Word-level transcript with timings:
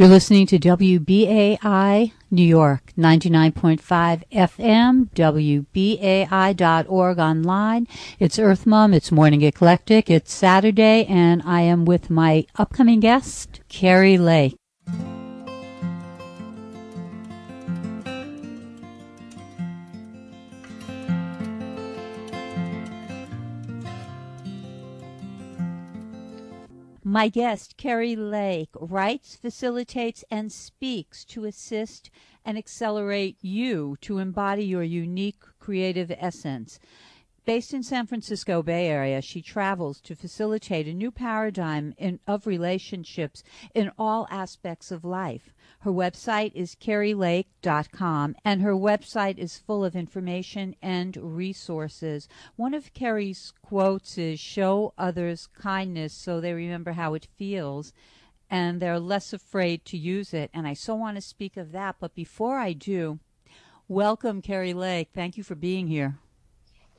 You're 0.00 0.08
listening 0.08 0.46
to 0.46 0.58
WBAI 0.58 2.12
New 2.30 2.42
York, 2.42 2.94
99.5 2.96 4.22
FM, 4.32 5.10
WBAI.org 5.90 7.18
online. 7.18 7.86
It's 8.18 8.38
Earth 8.38 8.64
Mom, 8.64 8.94
it's 8.94 9.12
Morning 9.12 9.42
Eclectic, 9.42 10.08
it's 10.08 10.32
Saturday, 10.32 11.04
and 11.04 11.42
I 11.44 11.60
am 11.60 11.84
with 11.84 12.08
my 12.08 12.46
upcoming 12.56 13.00
guest, 13.00 13.60
Kari 13.68 14.16
Lake. 14.16 14.59
My 27.12 27.26
guest, 27.28 27.76
Kari 27.76 28.14
Lake, 28.14 28.68
writes, 28.74 29.34
facilitates, 29.34 30.24
and 30.30 30.52
speaks 30.52 31.24
to 31.24 31.44
assist 31.44 32.08
and 32.44 32.56
accelerate 32.56 33.36
you 33.42 33.96
to 34.02 34.18
embody 34.18 34.62
your 34.62 34.84
unique 34.84 35.42
creative 35.58 36.12
essence. 36.16 36.78
Based 37.50 37.74
in 37.74 37.82
San 37.82 38.06
Francisco 38.06 38.62
Bay 38.62 38.86
Area, 38.86 39.20
she 39.20 39.42
travels 39.42 40.00
to 40.02 40.14
facilitate 40.14 40.86
a 40.86 40.94
new 40.94 41.10
paradigm 41.10 41.94
in, 41.98 42.20
of 42.24 42.46
relationships 42.46 43.42
in 43.74 43.90
all 43.98 44.28
aspects 44.30 44.92
of 44.92 45.04
life. 45.04 45.52
Her 45.80 45.90
website 45.90 46.52
is 46.54 46.76
karilake.com, 46.76 48.36
and 48.44 48.62
her 48.62 48.74
website 48.74 49.36
is 49.36 49.58
full 49.58 49.84
of 49.84 49.96
information 49.96 50.76
and 50.80 51.16
resources. 51.16 52.28
One 52.54 52.72
of 52.72 52.94
Kari's 52.94 53.52
quotes 53.62 54.16
is 54.16 54.38
Show 54.38 54.94
others 54.96 55.48
kindness 55.48 56.14
so 56.14 56.40
they 56.40 56.54
remember 56.54 56.92
how 56.92 57.14
it 57.14 57.26
feels 57.36 57.92
and 58.48 58.80
they're 58.80 59.00
less 59.00 59.32
afraid 59.32 59.84
to 59.86 59.98
use 59.98 60.32
it. 60.32 60.50
And 60.54 60.68
I 60.68 60.74
so 60.74 60.94
want 60.94 61.16
to 61.16 61.20
speak 61.20 61.56
of 61.56 61.72
that. 61.72 61.96
But 61.98 62.14
before 62.14 62.58
I 62.58 62.74
do, 62.74 63.18
welcome, 63.88 64.40
Kari 64.40 64.72
Lake. 64.72 65.08
Thank 65.12 65.36
you 65.36 65.42
for 65.42 65.56
being 65.56 65.88
here. 65.88 66.20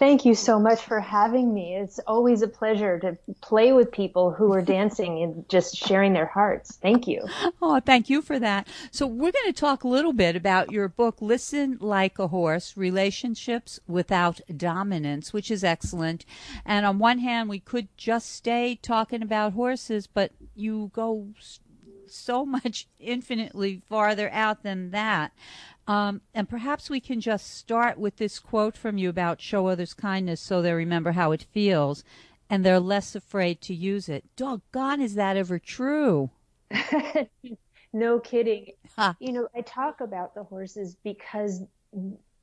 Thank 0.01 0.25
you 0.25 0.33
so 0.33 0.59
much 0.59 0.81
for 0.81 0.99
having 0.99 1.53
me. 1.53 1.75
It's 1.75 1.99
always 2.07 2.41
a 2.41 2.47
pleasure 2.47 2.97
to 3.01 3.15
play 3.39 3.71
with 3.71 3.91
people 3.91 4.31
who 4.31 4.51
are 4.51 4.61
dancing 4.79 5.21
and 5.21 5.47
just 5.47 5.75
sharing 5.77 6.13
their 6.13 6.25
hearts. 6.25 6.79
Thank 6.81 7.07
you. 7.07 7.23
Oh, 7.61 7.79
thank 7.79 8.09
you 8.09 8.23
for 8.23 8.39
that. 8.39 8.67
So, 8.89 9.05
we're 9.05 9.31
going 9.31 9.45
to 9.45 9.53
talk 9.53 9.83
a 9.83 9.87
little 9.87 10.11
bit 10.11 10.35
about 10.35 10.71
your 10.71 10.87
book, 10.87 11.21
Listen 11.21 11.77
Like 11.79 12.17
a 12.17 12.29
Horse 12.29 12.75
Relationships 12.75 13.79
Without 13.87 14.41
Dominance, 14.57 15.33
which 15.33 15.51
is 15.51 15.63
excellent. 15.63 16.25
And 16.65 16.83
on 16.83 16.97
one 16.97 17.19
hand, 17.19 17.47
we 17.47 17.59
could 17.59 17.87
just 17.95 18.31
stay 18.31 18.79
talking 18.81 19.21
about 19.21 19.53
horses, 19.53 20.07
but 20.07 20.31
you 20.55 20.89
go 20.95 21.27
so 22.11 22.45
much 22.45 22.87
infinitely 22.99 23.81
farther 23.89 24.29
out 24.31 24.63
than 24.63 24.91
that. 24.91 25.31
Um, 25.87 26.21
and 26.33 26.47
perhaps 26.47 26.89
we 26.89 26.99
can 26.99 27.19
just 27.19 27.57
start 27.57 27.97
with 27.97 28.17
this 28.17 28.39
quote 28.39 28.77
from 28.77 28.97
you 28.97 29.09
about 29.09 29.41
show 29.41 29.67
others 29.67 29.93
kindness 29.93 30.39
so 30.39 30.61
they 30.61 30.73
remember 30.73 31.13
how 31.13 31.31
it 31.31 31.45
feels 31.51 32.03
and 32.51 32.65
they're 32.65 32.81
less 32.81 33.15
afraid 33.15 33.61
to 33.61 33.73
use 33.73 34.09
it. 34.09 34.25
Doggone, 34.35 35.01
is 35.01 35.15
that 35.15 35.37
ever 35.37 35.57
true? 35.57 36.29
no 37.93 38.19
kidding. 38.19 38.73
Huh. 38.97 39.13
You 39.19 39.31
know, 39.31 39.47
I 39.55 39.61
talk 39.61 40.01
about 40.01 40.35
the 40.35 40.43
horses 40.43 40.97
because 41.03 41.61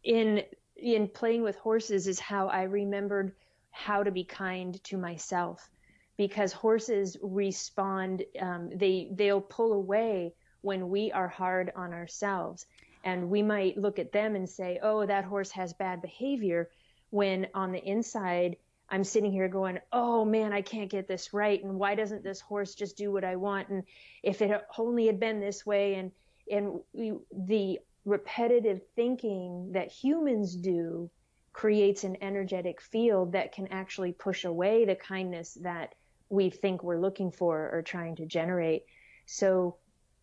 in 0.02 0.42
in 0.76 1.08
playing 1.08 1.42
with 1.42 1.56
horses 1.56 2.06
is 2.06 2.18
how 2.18 2.48
I 2.48 2.62
remembered 2.62 3.34
how 3.70 4.02
to 4.02 4.10
be 4.10 4.24
kind 4.24 4.82
to 4.84 4.96
myself 4.96 5.68
because 6.16 6.52
horses 6.52 7.16
respond 7.22 8.24
um, 8.40 8.70
they 8.74 9.08
they'll 9.12 9.42
pull 9.42 9.74
away 9.74 10.32
when 10.62 10.88
we 10.88 11.12
are 11.12 11.28
hard 11.28 11.70
on 11.76 11.92
ourselves 11.92 12.66
and 13.04 13.30
we 13.30 13.42
might 13.42 13.78
look 13.78 13.98
at 13.98 14.12
them 14.12 14.34
and 14.34 14.48
say, 14.48 14.78
oh, 14.82 15.06
that 15.06 15.24
horse 15.24 15.50
has 15.52 15.72
bad 15.72 16.02
behavior, 16.02 16.70
when 17.10 17.48
on 17.54 17.72
the 17.72 17.84
inside, 17.84 18.56
I'm 18.90 19.04
sitting 19.04 19.32
here 19.32 19.48
going, 19.48 19.78
oh 19.92 20.24
man, 20.24 20.52
I 20.52 20.62
can't 20.62 20.90
get 20.90 21.08
this 21.08 21.32
right. 21.32 21.62
And 21.62 21.78
why 21.78 21.94
doesn't 21.94 22.24
this 22.24 22.40
horse 22.40 22.74
just 22.74 22.96
do 22.96 23.12
what 23.12 23.24
I 23.24 23.36
want? 23.36 23.68
And 23.68 23.82
if 24.22 24.42
it 24.42 24.62
only 24.78 25.06
had 25.06 25.20
been 25.20 25.40
this 25.40 25.66
way, 25.66 25.94
and, 25.94 26.12
and 26.50 26.80
we, 26.92 27.12
the 27.32 27.80
repetitive 28.04 28.80
thinking 28.96 29.72
that 29.72 29.92
humans 29.92 30.56
do 30.56 31.10
creates 31.52 32.04
an 32.04 32.16
energetic 32.22 32.80
field 32.80 33.32
that 33.32 33.52
can 33.52 33.68
actually 33.68 34.12
push 34.12 34.44
away 34.44 34.84
the 34.84 34.94
kindness 34.94 35.58
that 35.62 35.94
we 36.30 36.50
think 36.50 36.82
we're 36.82 37.00
looking 37.00 37.30
for 37.30 37.70
or 37.72 37.82
trying 37.82 38.16
to 38.16 38.26
generate. 38.26 38.84
So 39.26 39.76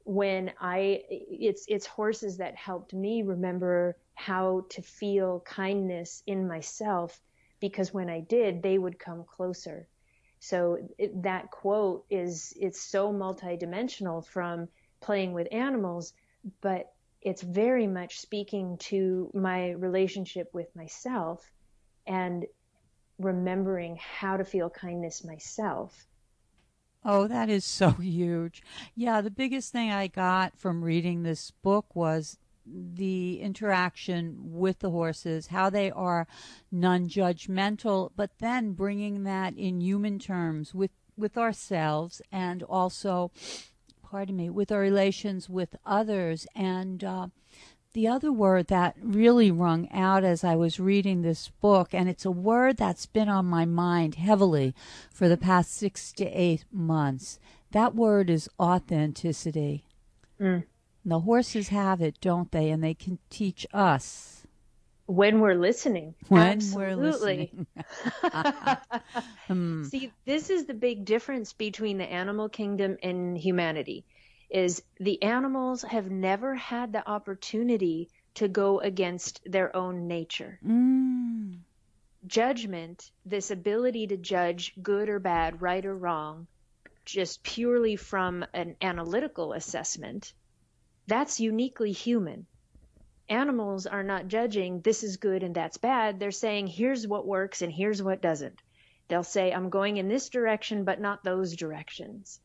when 0.05 0.51
I 0.61 1.01
it's 1.09 1.65
it's 1.67 1.87
horses 1.87 2.37
that 2.37 2.55
helped 2.55 2.93
me 2.93 3.23
remember 3.23 3.97
how 4.13 4.65
to 4.69 4.81
feel 4.83 5.41
kindness 5.41 6.21
in 6.27 6.47
myself 6.47 7.19
because 7.59 7.91
when 7.93 8.09
I 8.09 8.19
did 8.21 8.61
they 8.61 8.77
would 8.77 8.99
come 8.99 9.25
closer. 9.25 9.87
So 10.39 10.77
it, 10.99 11.23
that 11.23 11.49
quote 11.49 12.05
is 12.11 12.53
it's 12.59 12.79
so 12.79 13.11
multidimensional 13.11 14.23
from 14.25 14.67
playing 15.01 15.33
with 15.33 15.47
animals 15.51 16.13
but 16.61 16.93
it's 17.21 17.41
very 17.41 17.87
much 17.87 18.19
speaking 18.19 18.77
to 18.77 19.31
my 19.33 19.71
relationship 19.71 20.53
with 20.53 20.67
myself 20.75 21.51
and 22.05 22.45
remembering 23.17 23.97
how 23.99 24.37
to 24.37 24.45
feel 24.45 24.69
kindness 24.69 25.23
myself 25.23 26.05
Oh, 27.07 27.27
that 27.27 27.49
is 27.49 27.63
so 27.63 27.91
huge. 28.01 28.63
Yeah, 28.95 29.21
the 29.21 29.29
biggest 29.29 29.71
thing 29.71 29.91
I 29.91 30.07
got 30.07 30.57
from 30.57 30.83
reading 30.83 31.21
this 31.21 31.51
book 31.51 31.95
was 31.95 32.39
the 32.65 33.39
interaction 33.41 34.37
with 34.39 34.79
the 34.79 34.89
horses, 34.89 35.47
how 35.47 35.69
they 35.69 35.91
are 35.91 36.25
non 36.71 37.07
judgmental, 37.07 38.09
but 38.15 38.31
then 38.39 38.71
bringing 38.71 39.23
that 39.23 39.55
in 39.55 39.81
human 39.81 40.17
terms 40.17 40.73
with, 40.73 40.89
with 41.15 41.37
ourselves 41.37 42.23
and 42.31 42.63
also, 42.63 43.31
pardon 44.01 44.35
me, 44.35 44.49
with 44.49 44.71
our 44.71 44.79
relations 44.79 45.47
with 45.47 45.75
others. 45.85 46.47
And 46.55 47.03
uh, 47.03 47.27
the 47.95 48.07
other 48.09 48.31
word 48.31 48.67
that 48.67 48.93
really 49.01 49.49
rung 49.49 49.89
out 49.89 50.25
as 50.25 50.43
I 50.43 50.57
was 50.57 50.81
reading 50.81 51.21
this 51.21 51.47
book, 51.61 51.93
and 51.93 52.09
it's 52.09 52.25
a 52.25 52.29
word 52.29 52.75
that's 52.75 53.05
been 53.05 53.29
on 53.29 53.45
my 53.45 53.63
mind 53.63 54.15
heavily 54.15 54.75
for 55.09 55.29
the 55.29 55.37
past 55.37 55.73
six 55.73 56.11
to 56.13 56.25
eight 56.25 56.65
months. 56.73 57.39
That 57.71 57.95
word 57.95 58.29
is 58.29 58.49
authenticity. 58.59 59.85
Mm. 60.41 60.65
The 61.05 61.21
horses 61.21 61.69
have 61.69 62.01
it, 62.01 62.19
don't 62.19 62.51
they? 62.51 62.69
And 62.69 62.83
they 62.83 62.95
can 62.95 63.17
teach 63.29 63.65
us. 63.73 64.45
When 65.05 65.39
we're 65.39 65.55
listening. 65.55 66.15
When 66.27 66.41
Absolutely. 66.41 66.85
we're 66.85 67.11
listening. 67.11 67.67
Hmm. 69.47 69.83
See, 69.83 70.11
this 70.25 70.49
is 70.49 70.65
the 70.65 70.73
big 70.73 71.05
difference 71.05 71.53
between 71.53 71.99
the 71.99 72.11
animal 72.11 72.49
kingdom 72.49 72.97
and 73.03 73.37
humanity 73.37 74.03
is 74.49 74.83
the 74.99 75.21
animals 75.23 75.81
have 75.81 76.09
never 76.09 76.55
had 76.55 76.93
the 76.93 77.07
opportunity 77.07 78.09
to 78.35 78.47
go 78.47 78.79
against 78.79 79.41
their 79.45 79.75
own 79.75 80.07
nature. 80.07 80.59
Mm. 80.65 81.59
Judgment, 82.27 83.11
this 83.25 83.51
ability 83.51 84.07
to 84.07 84.17
judge 84.17 84.73
good 84.81 85.09
or 85.09 85.19
bad, 85.19 85.61
right 85.61 85.85
or 85.85 85.95
wrong, 85.95 86.47
just 87.05 87.43
purely 87.43 87.95
from 87.95 88.45
an 88.53 88.75
analytical 88.81 89.53
assessment, 89.53 90.33
that's 91.07 91.39
uniquely 91.39 91.91
human. 91.91 92.45
Animals 93.29 93.87
are 93.87 94.03
not 94.03 94.27
judging 94.27 94.81
this 94.81 95.03
is 95.03 95.17
good 95.17 95.43
and 95.43 95.55
that's 95.55 95.77
bad. 95.77 96.19
They're 96.19 96.31
saying 96.31 96.67
here's 96.67 97.07
what 97.07 97.25
works 97.25 97.61
and 97.61 97.71
here's 97.71 98.01
what 98.01 98.21
doesn't. 98.21 98.61
They'll 99.07 99.23
say 99.23 99.51
I'm 99.51 99.69
going 99.69 99.97
in 99.97 100.07
this 100.07 100.29
direction 100.29 100.83
but 100.83 100.99
not 100.99 101.23
those 101.23 101.55
directions 101.55 102.39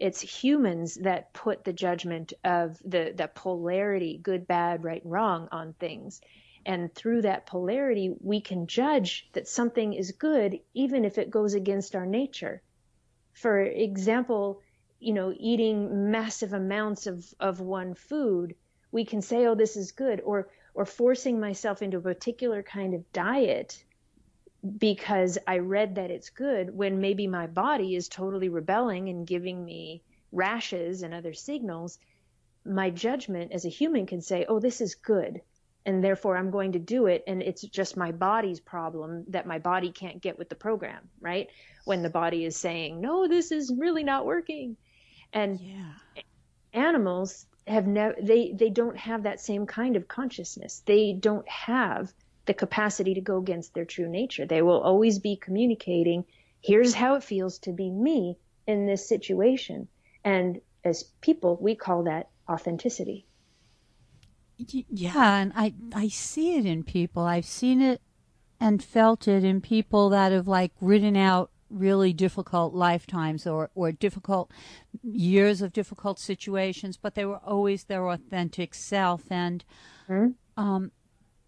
it's 0.00 0.20
humans 0.22 0.94
that 0.94 1.32
put 1.34 1.62
the 1.62 1.74
judgment 1.74 2.32
of 2.42 2.78
the, 2.84 3.12
the 3.14 3.28
polarity, 3.34 4.18
good, 4.22 4.46
bad, 4.46 4.82
right, 4.82 5.02
wrong 5.04 5.46
on 5.52 5.74
things. 5.74 6.22
And 6.64 6.92
through 6.94 7.22
that 7.22 7.46
polarity, 7.46 8.14
we 8.20 8.40
can 8.40 8.66
judge 8.66 9.28
that 9.34 9.46
something 9.46 9.92
is 9.92 10.12
good 10.12 10.58
even 10.72 11.04
if 11.04 11.18
it 11.18 11.30
goes 11.30 11.52
against 11.52 11.94
our 11.94 12.06
nature. 12.06 12.62
For 13.34 13.60
example, 13.60 14.62
you 15.00 15.12
know, 15.12 15.34
eating 15.36 16.10
massive 16.10 16.54
amounts 16.54 17.06
of, 17.06 17.26
of 17.38 17.60
one 17.60 17.94
food, 17.94 18.54
we 18.92 19.04
can 19.04 19.20
say, 19.20 19.46
oh, 19.46 19.54
this 19.54 19.76
is 19.76 19.92
good. 19.92 20.22
Or, 20.24 20.48
or 20.74 20.86
forcing 20.86 21.40
myself 21.40 21.82
into 21.82 21.98
a 21.98 22.02
particular 22.02 22.62
kind 22.62 22.94
of 22.94 23.12
diet 23.12 23.84
because 24.78 25.38
I 25.46 25.58
read 25.58 25.94
that 25.94 26.10
it's 26.10 26.30
good 26.30 26.74
when 26.74 27.00
maybe 27.00 27.26
my 27.26 27.46
body 27.46 27.94
is 27.94 28.08
totally 28.08 28.48
rebelling 28.48 29.08
and 29.08 29.26
giving 29.26 29.64
me 29.64 30.02
rashes 30.32 31.02
and 31.02 31.14
other 31.14 31.32
signals, 31.32 31.98
my 32.64 32.90
judgment 32.90 33.52
as 33.52 33.64
a 33.64 33.70
human 33.70 34.06
can 34.06 34.20
say, 34.20 34.44
oh, 34.48 34.60
this 34.60 34.80
is 34.80 34.94
good. 34.94 35.40
And 35.86 36.04
therefore, 36.04 36.36
I'm 36.36 36.50
going 36.50 36.72
to 36.72 36.78
do 36.78 37.06
it. 37.06 37.24
And 37.26 37.42
it's 37.42 37.62
just 37.62 37.96
my 37.96 38.12
body's 38.12 38.60
problem 38.60 39.24
that 39.28 39.46
my 39.46 39.58
body 39.58 39.90
can't 39.92 40.20
get 40.20 40.38
with 40.38 40.50
the 40.50 40.54
program, 40.54 41.08
right? 41.20 41.48
When 41.86 42.02
the 42.02 42.10
body 42.10 42.44
is 42.44 42.56
saying, 42.56 43.00
no, 43.00 43.26
this 43.26 43.50
is 43.50 43.72
really 43.76 44.04
not 44.04 44.26
working. 44.26 44.76
And 45.32 45.58
yeah. 45.58 45.94
animals 46.74 47.46
have 47.66 47.86
no 47.86 48.12
they 48.20 48.52
they 48.52 48.70
don't 48.70 48.96
have 48.96 49.22
that 49.22 49.40
same 49.40 49.66
kind 49.66 49.94
of 49.94 50.08
consciousness 50.08 50.82
they 50.86 51.12
don't 51.12 51.48
have 51.48 52.12
the 52.50 52.54
capacity 52.54 53.14
to 53.14 53.20
go 53.20 53.38
against 53.38 53.74
their 53.74 53.84
true 53.84 54.08
nature 54.08 54.44
they 54.44 54.60
will 54.60 54.80
always 54.80 55.20
be 55.20 55.36
communicating 55.36 56.24
here's 56.60 56.94
how 56.94 57.14
it 57.14 57.22
feels 57.22 57.60
to 57.60 57.70
be 57.70 57.88
me 57.88 58.36
in 58.66 58.86
this 58.86 59.08
situation 59.08 59.86
and 60.24 60.60
as 60.84 61.04
people 61.20 61.56
we 61.60 61.76
call 61.76 62.02
that 62.02 62.28
authenticity 62.48 63.24
yeah 64.58 65.36
and 65.36 65.52
i 65.54 65.72
i 65.94 66.08
see 66.08 66.56
it 66.56 66.66
in 66.66 66.82
people 66.82 67.22
i've 67.22 67.46
seen 67.46 67.80
it 67.80 68.02
and 68.58 68.82
felt 68.82 69.28
it 69.28 69.44
in 69.44 69.60
people 69.60 70.08
that 70.08 70.32
have 70.32 70.48
like 70.48 70.72
ridden 70.80 71.16
out 71.16 71.52
really 71.70 72.12
difficult 72.12 72.74
lifetimes 72.74 73.46
or, 73.46 73.70
or 73.76 73.92
difficult 73.92 74.50
years 75.04 75.62
of 75.62 75.72
difficult 75.72 76.18
situations, 76.18 76.96
but 76.96 77.14
they 77.14 77.24
were 77.24 77.38
always 77.38 77.84
their 77.84 78.08
authentic 78.08 78.74
self. 78.74 79.30
And 79.30 79.64
mm-hmm. 80.08 80.30
um, 80.60 80.90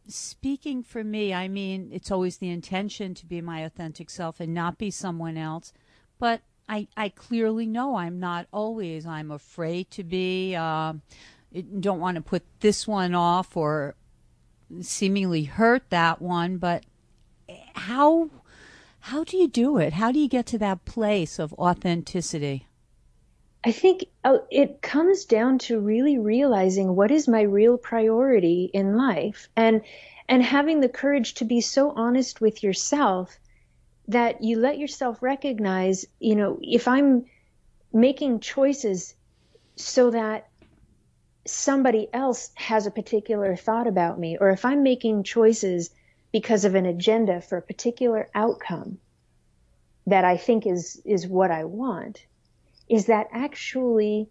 speaking 0.09 0.83
for 0.83 1.05
me, 1.05 1.33
I 1.33 1.49
mean, 1.49 1.91
it's 1.93 2.11
always 2.11 2.39
the 2.39 2.51
intention 2.51 3.15
to 3.15 3.27
be 3.27 3.41
my 3.41 3.61
authentic 3.61 4.11
self 4.11 4.41
and 4.41 4.53
not 4.55 4.79
be 4.79 4.91
someone 4.91 5.37
else. 5.37 5.73
But 6.19 6.43
I, 6.69 6.89
I 6.97 7.09
clearly 7.09 7.67
know 7.67 7.97
I'm 7.97 8.21
not 8.21 8.47
always. 8.53 9.07
I'm 9.07 9.31
afraid 9.31 9.91
to 9.93 10.05
be. 10.05 10.55
Uh, 10.55 10.95
don't 11.81 12.01
want 12.01 12.15
to 12.17 12.23
put 12.23 12.43
this 12.61 12.87
one 12.87 13.15
off 13.15 13.57
or 13.57 13.95
seemingly 14.81 15.45
hurt 15.45 15.91
that 15.91 16.23
one. 16.23 16.59
But 16.59 16.85
how 17.75 18.31
how 19.01 19.25
do 19.25 19.37
you 19.37 19.49
do 19.49 19.79
it? 19.79 19.95
How 19.95 20.13
do 20.13 20.19
you 20.19 20.29
get 20.29 20.47
to 20.47 20.59
that 20.59 20.85
place 20.85 21.39
of 21.39 21.53
authenticity? 21.55 22.69
I 23.65 23.73
think 23.73 24.07
oh, 24.25 24.45
it 24.51 24.83
comes 24.83 25.25
down 25.25 25.59
to 25.61 25.79
really 25.79 26.19
realizing 26.19 26.97
what 26.97 27.11
is 27.11 27.29
my 27.29 27.43
real 27.43 27.79
priority 27.79 28.71
in 28.73 28.97
life 28.97 29.49
and 29.55 29.83
and 30.29 30.43
having 30.43 30.81
the 30.81 30.89
courage 30.89 31.35
to 31.35 31.45
be 31.45 31.61
so 31.61 31.91
honest 31.91 32.41
with 32.41 32.63
yourself 32.63 33.39
that 34.09 34.43
you 34.43 34.59
let 34.59 34.79
yourself 34.79 35.23
recognize, 35.23 36.07
you 36.19 36.35
know, 36.35 36.59
if 36.61 36.89
I'm 36.89 37.27
making 37.93 38.41
choices 38.41 39.15
so 39.77 40.11
that 40.11 40.49
somebody 41.45 42.09
else 42.13 42.51
has 42.55 42.87
a 42.87 42.91
particular 42.91 43.57
thought 43.57 43.87
about 43.87 44.19
me 44.19 44.39
or 44.39 44.51
if 44.51 44.65
I'm 44.65 44.83
making 44.83 45.25
choices 45.25 45.91
because 46.33 46.65
of 46.65 46.75
an 46.75 46.87
agenda 46.87 47.41
for 47.41 47.59
a 47.59 47.63
particular 47.63 48.29
outcome 48.35 48.99
that 50.07 50.25
I 50.25 50.37
think 50.37 50.67
is, 50.67 51.01
is 51.05 51.27
what 51.27 51.51
I 51.51 51.65
want, 51.65 52.25
is 52.93 53.07
that 53.07 53.27
actually 53.33 54.29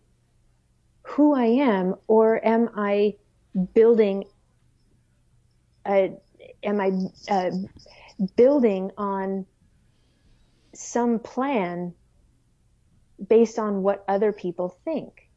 who 1.01 1.33
I 1.33 1.45
am, 1.45 1.95
or 2.07 2.39
am 2.45 2.69
I 2.75 3.15
building 3.73 4.25
a, 5.87 6.13
am 6.61 6.79
I 6.79 6.91
uh, 7.27 7.49
building 8.35 8.91
on 8.99 9.47
some 10.75 11.17
plan 11.17 11.95
based 13.27 13.57
on 13.57 13.81
what 13.81 14.05
other 14.07 14.31
people 14.31 14.77
think? 14.85 15.27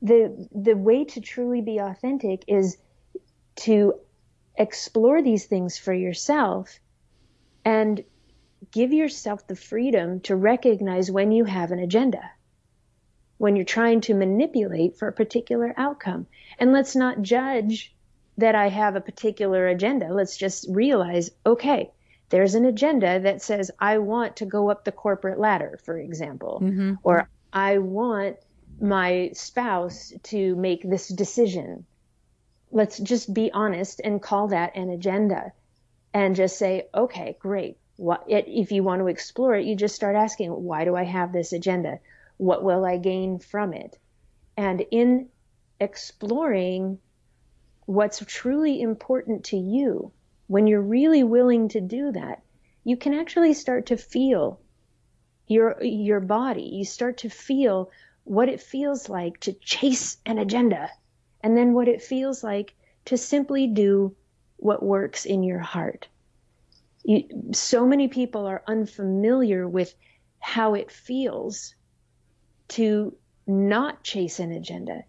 The, 0.00 0.48
the 0.54 0.76
way 0.76 1.04
to 1.04 1.20
truly 1.20 1.60
be 1.60 1.78
authentic 1.78 2.44
is 2.46 2.76
to 3.56 3.94
explore 4.56 5.20
these 5.20 5.46
things 5.46 5.76
for 5.76 5.92
yourself 5.92 6.78
and 7.64 8.04
give 8.70 8.92
yourself 8.92 9.48
the 9.48 9.56
freedom 9.56 10.20
to 10.20 10.36
recognize 10.36 11.10
when 11.10 11.32
you 11.32 11.44
have 11.44 11.72
an 11.72 11.80
agenda, 11.80 12.22
when 13.38 13.56
you're 13.56 13.64
trying 13.64 14.00
to 14.02 14.14
manipulate 14.14 14.96
for 14.96 15.08
a 15.08 15.12
particular 15.12 15.72
outcome. 15.76 16.26
And 16.58 16.72
let's 16.72 16.94
not 16.94 17.22
judge 17.22 17.94
that 18.36 18.54
I 18.54 18.68
have 18.68 18.94
a 18.94 19.00
particular 19.00 19.66
agenda. 19.66 20.12
Let's 20.12 20.36
just 20.36 20.66
realize, 20.68 21.30
okay, 21.46 21.90
there's 22.28 22.54
an 22.54 22.64
agenda 22.64 23.20
that 23.20 23.42
says 23.42 23.70
I 23.78 23.98
want 23.98 24.36
to 24.36 24.46
go 24.46 24.70
up 24.70 24.84
the 24.84 24.92
corporate 24.92 25.40
ladder, 25.40 25.78
for 25.84 25.98
example, 25.98 26.60
mm-hmm. 26.62 26.94
or 27.02 27.28
I 27.52 27.78
want 27.78 28.36
my 28.80 29.30
spouse 29.34 30.12
to 30.24 30.54
make 30.54 30.88
this 30.88 31.08
decision 31.08 31.86
let's 32.70 32.98
just 32.98 33.32
be 33.32 33.50
honest 33.52 34.00
and 34.02 34.22
call 34.22 34.48
that 34.48 34.76
an 34.76 34.90
agenda 34.90 35.52
and 36.12 36.36
just 36.36 36.58
say, 36.58 36.88
okay, 36.94 37.36
great. 37.38 37.78
What, 37.96 38.24
if 38.28 38.72
you 38.72 38.82
want 38.82 39.00
to 39.00 39.08
explore 39.08 39.54
it, 39.56 39.66
you 39.66 39.74
just 39.74 39.94
start 39.94 40.16
asking, 40.16 40.50
why 40.50 40.84
do 40.84 40.94
I 40.94 41.04
have 41.04 41.32
this 41.32 41.52
agenda? 41.52 41.98
What 42.38 42.64
will 42.64 42.84
I 42.84 42.96
gain 42.96 43.38
from 43.38 43.74
it? 43.74 43.98
And 44.56 44.84
in 44.90 45.28
exploring 45.80 46.98
what's 47.86 48.24
truly 48.26 48.80
important 48.80 49.44
to 49.46 49.56
you, 49.56 50.12
when 50.46 50.66
you're 50.66 50.80
really 50.80 51.22
willing 51.22 51.68
to 51.68 51.80
do 51.80 52.12
that, 52.12 52.42
you 52.84 52.96
can 52.96 53.12
actually 53.12 53.54
start 53.54 53.86
to 53.86 53.96
feel 53.96 54.60
your, 55.46 55.82
your 55.82 56.20
body. 56.20 56.62
You 56.62 56.84
start 56.84 57.18
to 57.18 57.28
feel 57.28 57.90
what 58.24 58.48
it 58.48 58.60
feels 58.60 59.08
like 59.08 59.40
to 59.40 59.52
chase 59.52 60.16
an 60.26 60.38
agenda 60.38 60.90
and 61.42 61.56
then 61.56 61.72
what 61.72 61.88
it 61.88 62.02
feels 62.02 62.42
like 62.42 62.74
to 63.06 63.16
simply 63.16 63.66
do 63.66 64.14
what 64.56 64.82
works 64.82 65.24
in 65.24 65.42
your 65.42 65.60
heart. 65.60 66.08
You, 67.04 67.52
so 67.52 67.86
many 67.86 68.08
people 68.08 68.46
are 68.46 68.62
unfamiliar 68.66 69.68
with 69.68 69.94
how 70.40 70.74
it 70.74 70.90
feels 70.90 71.74
to 72.68 73.16
not 73.46 74.02
chase 74.02 74.38
an 74.38 74.52
agenda. 74.52 75.04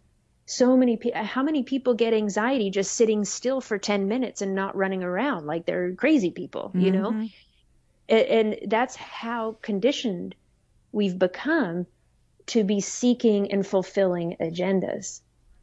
So 0.46 0.76
many 0.76 0.98
people, 0.98 1.24
how 1.24 1.44
many 1.44 1.64
people 1.64 1.94
get 1.94 2.14
anxiety 2.14 2.72
just 2.72 2.94
sitting 2.94 3.24
still 3.26 3.62
for 3.62 3.78
10 3.78 4.08
minutes 4.08 4.42
and 4.42 4.56
not 4.56 4.76
running 4.76 5.04
around 5.04 5.46
like 5.46 5.66
they're 5.66 5.94
crazy 5.94 6.32
people, 6.32 6.72
you 6.74 6.92
mm-hmm. 6.92 7.02
know? 7.02 7.30
And, 8.08 8.28
and 8.28 8.72
that's 8.72 8.96
how 8.96 9.58
conditioned 9.62 10.36
we've 10.92 11.20
become 11.20 11.86
to 12.48 12.64
be 12.64 12.82
seeking 12.82 13.52
and 13.52 13.66
fulfilling 13.66 14.38
agendas. 14.40 15.22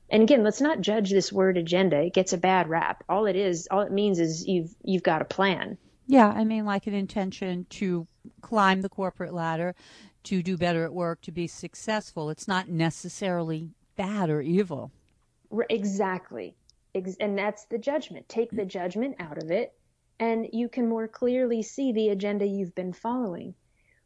And 0.08 0.22
again, 0.22 0.44
let's 0.44 0.60
not 0.60 0.80
judge 0.80 1.10
this 1.10 1.32
word 1.32 1.56
agenda. 1.56 2.00
It 2.00 2.14
gets 2.14 2.32
a 2.32 2.38
bad 2.38 2.68
rap. 2.68 3.02
All 3.08 3.26
it 3.26 3.34
is, 3.34 3.66
all 3.70 3.80
it 3.80 3.90
means 3.90 4.20
is 4.20 4.46
you've 4.46 4.72
you've 4.84 5.02
got 5.02 5.22
a 5.22 5.24
plan. 5.24 5.78
Yeah, 6.06 6.28
I 6.28 6.44
mean 6.44 6.64
like 6.64 6.86
an 6.86 6.94
intention 6.94 7.66
to 7.70 8.06
climb 8.40 8.82
the 8.82 8.88
corporate 8.88 9.34
ladder, 9.34 9.74
to 10.26 10.42
do 10.42 10.56
better 10.56 10.84
at 10.84 10.92
work, 10.92 11.20
to 11.22 11.32
be 11.32 11.46
successful. 11.46 12.30
It's 12.30 12.46
not 12.46 12.68
necessarily 12.68 13.70
bad 13.96 14.30
or 14.30 14.40
evil. 14.40 14.92
Exactly. 15.70 16.54
And 17.20 17.38
that's 17.38 17.64
the 17.66 17.78
judgment. 17.78 18.28
Take 18.28 18.50
the 18.50 18.64
judgment 18.64 19.16
out 19.20 19.42
of 19.42 19.50
it 19.50 19.74
and 20.18 20.48
you 20.52 20.68
can 20.68 20.88
more 20.88 21.08
clearly 21.08 21.62
see 21.62 21.92
the 21.92 22.08
agenda 22.08 22.46
you've 22.46 22.74
been 22.74 22.92
following. 22.92 23.54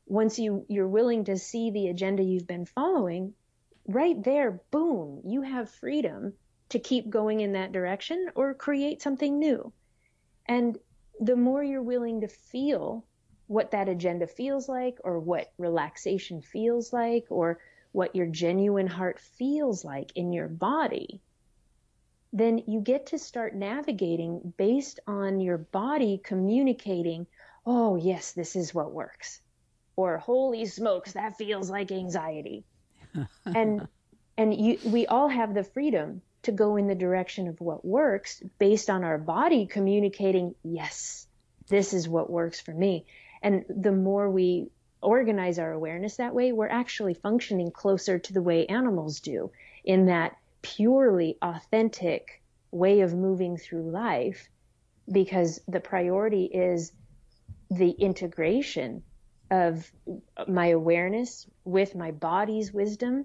Once 0.06 0.38
you 0.38 0.66
you're 0.68 0.88
willing 0.88 1.24
to 1.24 1.38
see 1.38 1.70
the 1.70 1.88
agenda 1.88 2.22
you've 2.22 2.48
been 2.48 2.66
following, 2.66 3.32
right 3.86 4.22
there, 4.24 4.60
boom, 4.70 5.22
you 5.24 5.42
have 5.42 5.70
freedom 5.70 6.32
to 6.70 6.78
keep 6.78 7.08
going 7.08 7.40
in 7.40 7.52
that 7.52 7.72
direction 7.72 8.28
or 8.34 8.54
create 8.54 9.02
something 9.02 9.38
new. 9.38 9.72
And 10.46 10.78
the 11.20 11.36
more 11.36 11.62
you're 11.62 11.82
willing 11.82 12.22
to 12.22 12.28
feel 12.28 13.04
what 13.50 13.72
that 13.72 13.88
agenda 13.88 14.28
feels 14.28 14.68
like 14.68 14.98
or 15.02 15.18
what 15.18 15.50
relaxation 15.58 16.40
feels 16.40 16.92
like 16.92 17.26
or 17.30 17.58
what 17.90 18.14
your 18.14 18.26
genuine 18.26 18.86
heart 18.86 19.18
feels 19.18 19.84
like 19.84 20.12
in 20.14 20.32
your 20.32 20.46
body, 20.46 21.20
then 22.32 22.62
you 22.68 22.80
get 22.80 23.06
to 23.06 23.18
start 23.18 23.52
navigating 23.52 24.54
based 24.56 25.00
on 25.04 25.40
your 25.40 25.58
body 25.58 26.20
communicating, 26.22 27.26
oh, 27.66 27.96
yes, 27.96 28.30
this 28.30 28.54
is 28.54 28.72
what 28.72 28.92
works. 28.92 29.40
Or, 29.96 30.18
holy 30.18 30.64
smokes, 30.66 31.14
that 31.14 31.36
feels 31.36 31.68
like 31.68 31.90
anxiety 31.90 32.62
and 33.44 33.88
and 34.38 34.54
you, 34.54 34.78
we 34.84 35.08
all 35.08 35.26
have 35.26 35.54
the 35.54 35.64
freedom 35.64 36.22
to 36.44 36.52
go 36.52 36.76
in 36.76 36.86
the 36.86 36.94
direction 36.94 37.48
of 37.48 37.60
what 37.60 37.84
works 37.84 38.40
based 38.60 38.88
on 38.88 39.02
our 39.02 39.18
body 39.18 39.66
communicating, 39.66 40.54
yes, 40.62 41.26
this 41.66 41.92
is 41.92 42.08
what 42.08 42.30
works 42.30 42.60
for 42.60 42.72
me. 42.72 43.06
And 43.42 43.64
the 43.68 43.92
more 43.92 44.30
we 44.30 44.70
organize 45.02 45.58
our 45.58 45.72
awareness 45.72 46.16
that 46.16 46.34
way, 46.34 46.52
we're 46.52 46.68
actually 46.68 47.14
functioning 47.14 47.70
closer 47.70 48.18
to 48.18 48.32
the 48.32 48.42
way 48.42 48.66
animals 48.66 49.20
do 49.20 49.50
in 49.84 50.06
that 50.06 50.36
purely 50.62 51.38
authentic 51.40 52.42
way 52.70 53.00
of 53.00 53.14
moving 53.14 53.56
through 53.56 53.90
life 53.90 54.48
because 55.10 55.60
the 55.66 55.80
priority 55.80 56.44
is 56.44 56.92
the 57.70 57.90
integration 57.90 59.02
of 59.50 59.90
my 60.46 60.68
awareness 60.68 61.46
with 61.64 61.94
my 61.94 62.10
body's 62.10 62.72
wisdom 62.72 63.24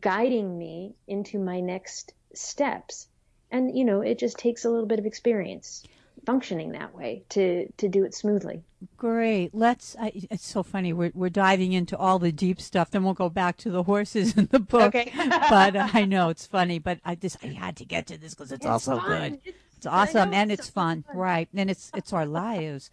guiding 0.00 0.58
me 0.58 0.94
into 1.06 1.38
my 1.38 1.60
next 1.60 2.12
steps. 2.34 3.08
And, 3.50 3.76
you 3.76 3.84
know, 3.84 4.02
it 4.02 4.18
just 4.18 4.38
takes 4.38 4.64
a 4.64 4.70
little 4.70 4.86
bit 4.86 4.98
of 4.98 5.06
experience. 5.06 5.84
Functioning 6.28 6.72
that 6.72 6.94
way 6.94 7.22
to 7.30 7.66
to 7.78 7.88
do 7.88 8.04
it 8.04 8.14
smoothly. 8.14 8.60
Great. 8.98 9.54
Let's. 9.54 9.96
I, 9.98 10.12
it's 10.30 10.46
so 10.46 10.62
funny. 10.62 10.92
We're 10.92 11.10
we're 11.14 11.30
diving 11.30 11.72
into 11.72 11.96
all 11.96 12.18
the 12.18 12.30
deep 12.30 12.60
stuff. 12.60 12.90
Then 12.90 13.02
we'll 13.02 13.14
go 13.14 13.30
back 13.30 13.56
to 13.58 13.70
the 13.70 13.82
horses 13.82 14.36
in 14.36 14.44
the 14.52 14.58
book. 14.58 14.94
Okay. 14.94 15.10
but 15.48 15.74
uh, 15.74 15.88
I 15.94 16.04
know 16.04 16.28
it's 16.28 16.46
funny. 16.46 16.80
But 16.80 17.00
I 17.02 17.14
just 17.14 17.42
I 17.42 17.46
had 17.46 17.78
to 17.78 17.86
get 17.86 18.08
to 18.08 18.18
this 18.18 18.34
because 18.34 18.52
it's, 18.52 18.66
it's 18.66 18.70
also 18.70 19.00
good. 19.00 19.40
It's, 19.42 19.56
it's 19.78 19.86
awesome 19.86 20.34
and 20.34 20.52
it's, 20.52 20.68
fun. 20.68 21.02
fun. 21.02 21.16
right? 21.16 21.48
And 21.54 21.70
it's 21.70 21.90
it's 21.94 22.12
our 22.12 22.26
lives. 22.26 22.90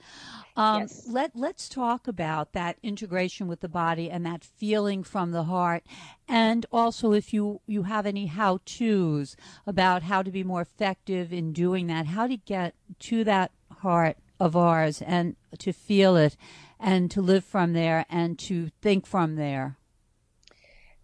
Um, 0.56 0.82
yes. 0.82 1.08
Let 1.08 1.32
Let's 1.36 1.68
talk 1.68 2.08
about 2.08 2.54
that 2.54 2.78
integration 2.82 3.48
with 3.48 3.60
the 3.60 3.70
body 3.70 4.10
and 4.10 4.26
that 4.26 4.44
feeling 4.44 5.04
from 5.04 5.32
the 5.32 5.44
heart, 5.44 5.84
and 6.28 6.66
also 6.72 7.12
if 7.12 7.34
you 7.34 7.62
you 7.68 7.84
have 7.84 8.06
any 8.06 8.28
how 8.28 8.60
tos 8.66 9.36
about 9.68 10.04
how 10.04 10.22
to 10.22 10.32
be 10.32 10.44
more 10.44 10.62
effective 10.62 11.34
in 11.34 11.52
doing 11.54 11.88
that, 11.88 12.08
how 12.08 12.28
to 12.28 12.38
get 12.38 12.76
to 13.00 13.24
that 13.24 13.52
heart 13.80 14.18
of 14.40 14.56
ours 14.56 15.02
and 15.02 15.36
to 15.60 15.72
feel 15.72 16.16
it 16.16 16.36
and 16.80 17.10
to 17.12 17.22
live 17.22 17.46
from 17.46 17.74
there 17.74 18.06
and 18.10 18.38
to 18.38 18.70
think 18.82 19.06
from 19.06 19.36
there. 19.36 19.78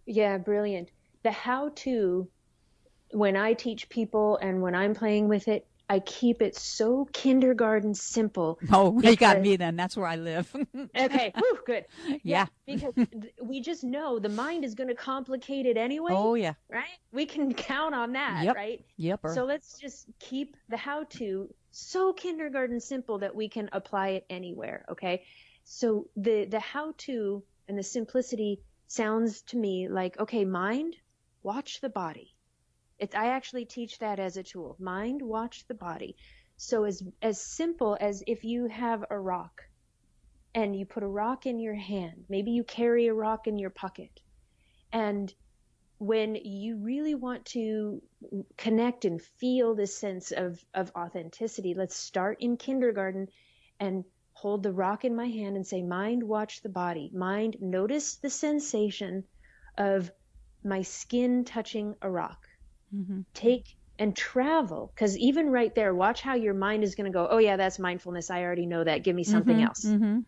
Yeah, 0.06 0.38
brilliant. 0.38 0.90
The 1.24 1.32
how 1.32 1.70
to, 1.76 2.28
when 3.12 3.36
I 3.36 3.54
teach 3.54 3.90
people 3.90 4.38
and 4.42 4.62
when 4.62 4.76
I'm 4.76 4.94
playing 4.94 5.28
with 5.28 5.48
it, 5.48 5.68
I 5.92 6.00
keep 6.00 6.42
it 6.42 6.56
so 6.56 7.10
kindergarten 7.12 7.94
simple. 7.94 8.60
Oh, 8.72 8.94
because... 8.94 9.12
you 9.12 9.18
got 9.18 9.42
me 9.42 9.58
then. 9.58 9.76
That's 9.76 9.98
where 9.98 10.08
I 10.08 10.16
live. 10.16 10.50
okay, 10.98 11.34
Whew, 11.36 11.60
good. 11.66 11.86
Yeah. 12.08 12.48
yeah. 12.66 12.66
because 12.66 13.08
we 13.44 13.60
just 13.60 13.84
know 13.84 14.18
the 14.18 14.30
mind 14.30 14.64
is 14.64 14.74
going 14.74 14.88
to 14.88 14.96
complicate 14.96 15.66
it 15.66 15.76
anyway. 15.76 16.14
Oh, 16.14 16.36
yeah. 16.36 16.54
Right? 16.70 16.98
We 17.12 17.26
can 17.26 17.54
count 17.54 17.94
on 17.94 18.14
that, 18.14 18.46
yep. 18.46 18.56
right? 18.56 18.86
Yep. 18.96 19.20
So 19.34 19.44
let's 19.44 19.78
just 19.78 20.06
keep 20.18 20.56
the 20.70 20.78
how 20.78 21.04
to 21.20 21.54
so 21.72 22.14
kindergarten 22.14 22.80
simple 22.80 23.20
that 23.20 23.36
we 23.36 23.50
can 23.50 23.70
apply 23.74 24.12
it 24.12 24.26
anywhere, 24.30 24.86
okay? 24.92 25.26
So 25.66 26.08
the 26.16 26.46
the 26.46 26.62
how 26.62 26.94
to 27.00 27.44
and 27.68 27.78
the 27.78 27.84
simplicity 27.84 28.62
sounds 28.88 29.42
to 29.48 29.58
me 29.58 29.90
like 29.90 30.18
okay, 30.22 30.46
mind, 30.46 30.96
watch 31.44 31.82
the 31.82 31.90
body 31.90 32.34
it's, 33.01 33.15
I 33.15 33.27
actually 33.27 33.65
teach 33.65 34.00
that 34.00 34.20
as 34.20 34.38
a 34.38 34.43
tool. 34.43 34.77
Mind, 34.79 35.22
watch 35.22 35.67
the 35.67 35.74
body. 35.74 36.15
So 36.55 36.86
as, 36.86 37.03
as 37.22 37.41
simple 37.41 37.98
as 38.00 38.24
if 38.27 38.46
you 38.46 38.67
have 38.67 39.03
a 39.10 39.20
rock 39.20 39.63
and 40.55 40.75
you 40.75 40.86
put 40.86 41.03
a 41.03 41.08
rock 41.08 41.46
in 41.46 41.60
your 41.60 41.75
hand, 41.75 42.24
maybe 42.29 42.51
you 42.51 42.63
carry 42.63 43.08
a 43.08 43.13
rock 43.13 43.48
in 43.48 43.58
your 43.58 43.72
pocket 43.72 44.22
and 44.93 45.34
when 45.98 46.36
you 46.36 46.77
really 46.77 47.15
want 47.15 47.46
to 47.46 48.01
connect 48.58 49.05
and 49.05 49.22
feel 49.22 49.75
this 49.75 49.96
sense 49.96 50.31
of, 50.31 50.60
of 50.74 50.91
authenticity, 50.96 51.75
let's 51.75 51.96
start 51.96 52.38
in 52.41 52.58
kindergarten 52.58 53.27
and 53.79 54.03
hold 54.34 54.63
the 54.63 54.74
rock 54.74 55.05
in 55.05 55.15
my 55.15 55.27
hand 55.27 55.55
and 55.55 55.65
say, 55.65 55.84
mind, 55.84 56.24
watch 56.24 56.62
the 56.62 56.70
body. 56.70 57.12
Mind, 57.13 57.58
notice 57.62 58.15
the 58.15 58.31
sensation 58.31 59.24
of 59.77 60.12
my 60.63 60.81
skin 60.81 61.46
touching 61.46 61.96
a 62.01 62.10
rock. 62.10 62.48
Mm-hmm. 62.94 63.22
Take 63.34 63.76
and 64.02 64.16
travel 64.16 64.92
because 64.96 65.16
even 65.18 65.50
right 65.52 65.74
there, 65.76 65.94
watch 65.94 66.22
how 66.22 66.34
your 66.34 66.56
mind 66.56 66.84
is 66.84 66.96
going 66.96 67.06
to 67.06 67.14
go. 67.14 67.28
Oh 67.30 67.38
yeah, 67.38 67.56
that's 67.56 67.78
mindfulness. 67.78 68.32
I 68.32 68.42
already 68.42 68.66
know 68.66 68.84
that. 68.84 69.04
Give 69.04 69.16
me 69.16 69.24
something 69.24 69.58
mm-hmm, 69.58 69.66
else. 69.66 69.86
Mm-hmm. 69.86 70.20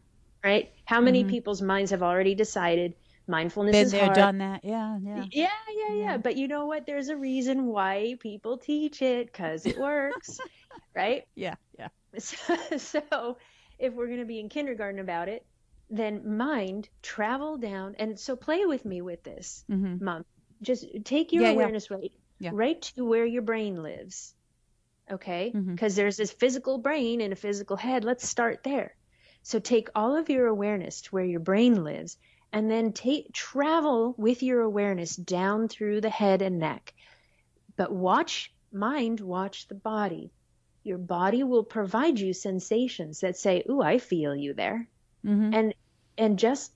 Right? 0.43 0.71
How 0.85 1.01
many 1.01 1.21
mm-hmm. 1.21 1.31
people's 1.31 1.61
minds 1.61 1.91
have 1.91 2.03
already 2.03 2.35
decided 2.35 2.93
mindfulness 3.27 3.73
Been 3.73 3.85
is 3.85 3.91
there, 3.91 4.05
hard. 4.05 4.15
done 4.15 4.37
that. 4.39 4.63
Yeah, 4.63 4.97
yeah, 5.01 5.25
yeah, 5.31 5.47
yeah, 5.75 5.95
yeah. 5.95 6.17
But 6.17 6.37
you 6.37 6.47
know 6.47 6.65
what? 6.65 6.85
There's 6.85 7.09
a 7.09 7.15
reason 7.15 7.65
why 7.65 8.15
people 8.19 8.57
teach 8.57 9.01
it 9.01 9.25
because 9.27 9.65
it 9.65 9.79
works, 9.79 10.39
right? 10.95 11.23
Yeah, 11.35 11.55
yeah. 11.79 11.87
So, 12.19 12.77
so 12.77 13.37
if 13.79 13.93
we're 13.93 14.05
going 14.05 14.19
to 14.19 14.25
be 14.25 14.39
in 14.39 14.49
kindergarten 14.49 14.99
about 14.99 15.29
it, 15.29 15.43
then 15.89 16.37
mind 16.37 16.89
travel 17.01 17.57
down 17.57 17.95
and 17.97 18.19
so 18.19 18.35
play 18.35 18.65
with 18.65 18.85
me 18.85 19.01
with 19.01 19.23
this, 19.23 19.65
mm-hmm. 19.67 20.03
mom. 20.03 20.25
Just 20.61 20.85
take 21.03 21.33
your 21.33 21.43
yeah, 21.43 21.49
awareness 21.49 21.87
yeah. 21.89 21.97
right 21.97 22.11
yeah. 22.43 22.51
right 22.53 22.81
to 22.81 23.05
where 23.05 23.25
your 23.25 23.41
brain 23.41 23.81
lives. 23.81 24.33
Okay? 25.11 25.51
Because 25.53 25.93
mm-hmm. 25.93 26.01
there's 26.01 26.17
this 26.17 26.31
physical 26.31 26.77
brain 26.77 27.21
and 27.21 27.33
a 27.33 27.37
physical 27.37 27.75
head. 27.75 28.03
Let's 28.03 28.27
start 28.27 28.63
there. 28.63 28.95
So 29.41 29.59
take 29.59 29.89
all 29.93 30.15
of 30.15 30.29
your 30.29 30.47
awareness 30.47 31.01
to 31.01 31.09
where 31.11 31.25
your 31.25 31.41
brain 31.41 31.83
lives 31.83 32.17
and 32.53 32.69
then 32.69 32.93
take 32.93 33.33
travel 33.33 34.13
with 34.17 34.43
your 34.43 34.61
awareness 34.61 35.15
down 35.15 35.67
through 35.67 36.01
the 36.01 36.09
head 36.09 36.41
and 36.41 36.59
neck. 36.59 36.93
But 37.75 37.91
watch 37.91 38.53
mind, 38.71 39.19
watch 39.19 39.67
the 39.67 39.75
body. 39.75 40.31
Your 40.83 40.97
body 40.97 41.43
will 41.43 41.63
provide 41.63 42.19
you 42.19 42.33
sensations 42.33 43.21
that 43.21 43.37
say, 43.37 43.63
"Ooh, 43.69 43.81
I 43.81 43.97
feel 43.97 44.35
you 44.35 44.53
there." 44.53 44.87
Mm-hmm. 45.25 45.53
And 45.53 45.75
and 46.17 46.39
just 46.39 46.71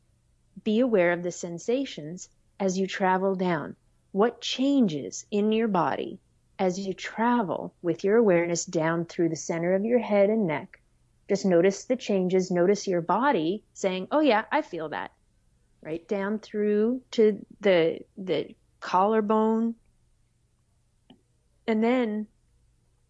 be 0.63 0.79
aware 0.79 1.12
of 1.12 1.24
the 1.24 1.31
sensations 1.31 2.29
as 2.59 2.77
you 2.79 2.88
travel 2.88 3.36
down 3.36 3.75
what 4.17 4.41
changes 4.41 5.27
in 5.29 5.51
your 5.51 5.67
body 5.67 6.19
as 6.57 6.79
you 6.79 6.91
travel 6.91 7.71
with 7.83 8.03
your 8.03 8.17
awareness 8.17 8.65
down 8.65 9.05
through 9.05 9.29
the 9.29 9.36
center 9.36 9.75
of 9.75 9.86
your 9.86 10.00
head 10.00 10.31
and 10.31 10.47
neck. 10.47 10.81
Just 11.29 11.45
notice 11.45 11.86
the 11.86 11.95
changes. 11.95 12.50
Notice 12.50 12.88
your 12.88 13.01
body 13.01 13.63
saying, 13.74 14.07
"Oh 14.12 14.21
yeah, 14.21 14.45
I 14.51 14.63
feel 14.63 14.89
that." 14.89 15.12
Right 15.81 16.07
down 16.07 16.39
through 16.39 17.03
to 17.12 17.45
the 17.62 18.00
the 18.17 18.55
collarbone, 18.79 19.75
and 21.67 21.83
then 21.83 22.25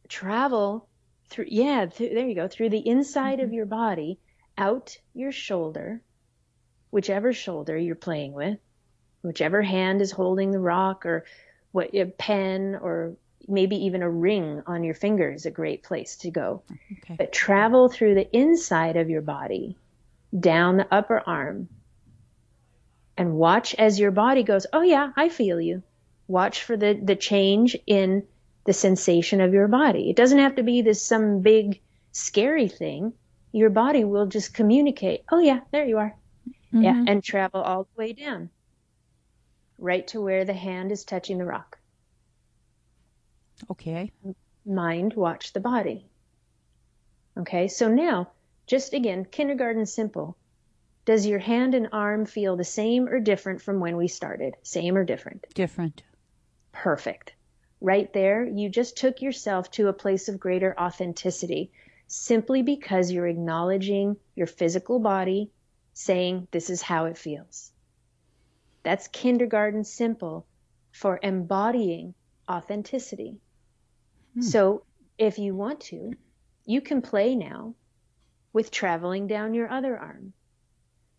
travel 0.09 0.89
through. 1.29 1.45
Yeah, 1.47 1.85
th- 1.85 2.13
there 2.13 2.27
you 2.27 2.35
go. 2.35 2.49
Through 2.49 2.71
the 2.71 2.85
inside 2.85 3.39
mm-hmm. 3.39 3.47
of 3.47 3.53
your 3.53 3.65
body, 3.65 4.19
out 4.57 4.97
your 5.13 5.31
shoulder, 5.31 6.01
whichever 6.91 7.31
shoulder 7.31 7.77
you're 7.77 7.95
playing 7.95 8.33
with, 8.33 8.59
whichever 9.27 9.61
hand 9.61 10.01
is 10.01 10.11
holding 10.11 10.51
the 10.51 10.59
rock 10.59 11.05
or 11.05 11.25
what 11.71 11.93
a 11.93 12.05
pen 12.05 12.79
or 12.81 13.15
maybe 13.47 13.85
even 13.85 14.01
a 14.01 14.09
ring 14.09 14.61
on 14.67 14.83
your 14.83 14.93
finger 14.93 15.31
is 15.31 15.45
a 15.45 15.51
great 15.51 15.83
place 15.83 16.17
to 16.17 16.31
go. 16.31 16.63
Okay. 16.91 17.15
But 17.17 17.31
travel 17.31 17.89
through 17.89 18.15
the 18.15 18.35
inside 18.35 18.97
of 18.97 19.09
your 19.09 19.21
body, 19.21 19.77
down 20.37 20.77
the 20.77 20.87
upper 20.93 21.21
arm, 21.25 21.69
and 23.17 23.35
watch 23.35 23.73
as 23.75 23.99
your 23.99 24.11
body 24.11 24.43
goes, 24.43 24.67
Oh 24.73 24.81
yeah, 24.81 25.11
I 25.15 25.29
feel 25.29 25.61
you. 25.61 25.83
Watch 26.27 26.63
for 26.63 26.75
the, 26.75 26.99
the 27.01 27.15
change 27.15 27.77
in 27.87 28.23
the 28.65 28.73
sensation 28.73 29.39
of 29.39 29.53
your 29.53 29.69
body. 29.69 30.09
It 30.09 30.17
doesn't 30.17 30.39
have 30.39 30.55
to 30.55 30.63
be 30.63 30.81
this 30.81 31.01
some 31.03 31.41
big 31.41 31.79
scary 32.11 32.67
thing. 32.67 33.13
Your 33.53 33.69
body 33.69 34.03
will 34.03 34.25
just 34.25 34.53
communicate, 34.53 35.23
Oh 35.31 35.39
yeah, 35.39 35.61
there 35.71 35.85
you 35.85 35.97
are. 35.97 36.15
Mm-hmm. 36.73 36.83
Yeah, 36.83 37.03
and 37.07 37.23
travel 37.23 37.61
all 37.61 37.83
the 37.83 37.97
way 37.97 38.13
down 38.13 38.49
right 39.77 40.07
to 40.07 40.21
where 40.21 40.45
the 40.45 40.53
hand 40.53 40.91
is 40.91 41.03
touching 41.03 41.37
the 41.37 41.45
rock. 41.45 41.77
Okay. 43.71 44.11
Mind, 44.65 45.13
watch 45.13 45.53
the 45.53 45.59
body. 45.59 46.05
Okay, 47.37 47.67
so 47.67 47.87
now, 47.87 48.31
just 48.65 48.93
again, 48.93 49.25
kindergarten 49.25 49.85
simple. 49.85 50.37
Does 51.05 51.25
your 51.25 51.39
hand 51.39 51.73
and 51.73 51.89
arm 51.93 52.25
feel 52.25 52.57
the 52.57 52.63
same 52.63 53.07
or 53.07 53.19
different 53.19 53.61
from 53.61 53.79
when 53.79 53.95
we 53.95 54.07
started? 54.07 54.55
Same 54.63 54.97
or 54.97 55.05
different? 55.05 55.45
Different. 55.53 56.03
Perfect. 56.71 57.33
Right 57.79 58.11
there, 58.11 58.45
you 58.45 58.69
just 58.69 58.97
took 58.97 59.21
yourself 59.21 59.71
to 59.71 59.87
a 59.87 59.93
place 59.93 60.27
of 60.27 60.39
greater 60.39 60.77
authenticity 60.79 61.71
simply 62.07 62.61
because 62.61 63.11
you're 63.11 63.27
acknowledging 63.27 64.17
your 64.35 64.47
physical 64.47 64.99
body, 64.99 65.51
saying, 65.93 66.47
This 66.51 66.69
is 66.69 66.81
how 66.81 67.05
it 67.05 67.17
feels. 67.17 67.71
That's 68.83 69.07
kindergarten 69.07 69.83
simple 69.83 70.45
for 70.91 71.19
embodying 71.21 72.13
authenticity. 72.49 73.37
Hmm. 74.33 74.41
So 74.41 74.83
if 75.17 75.39
you 75.39 75.55
want 75.55 75.81
to, 75.81 76.13
you 76.65 76.81
can 76.81 77.01
play 77.01 77.35
now 77.35 77.75
with 78.53 78.71
traveling 78.71 79.27
down 79.27 79.53
your 79.53 79.69
other 79.69 79.97
arm, 79.97 80.33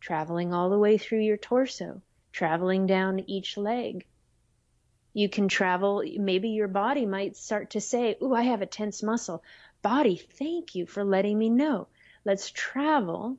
traveling 0.01 0.53
all 0.53 0.71
the 0.71 0.79
way 0.79 0.99
through 0.99 1.21
your 1.21 1.37
torso, 1.37 2.03
traveling 2.33 2.87
down 2.87 3.21
each 3.29 3.57
leg. 3.57 4.07
You 5.13 5.29
can 5.29 5.49
travel, 5.49 6.03
maybe 6.17 6.51
your 6.51 6.69
body 6.69 7.07
might 7.07 7.37
start 7.37 7.71
to 7.71 7.81
say, 7.81 8.17
Ooh, 8.23 8.35
I 8.35 8.43
have 8.43 8.63
a 8.63 8.67
tense 8.67 9.03
muscle. 9.03 9.43
Body, 9.83 10.17
thank 10.17 10.75
you 10.75 10.87
for 10.87 11.05
letting 11.05 11.39
me 11.39 11.49
know. 11.49 11.89
Let's 12.25 12.51
travel 12.51 13.39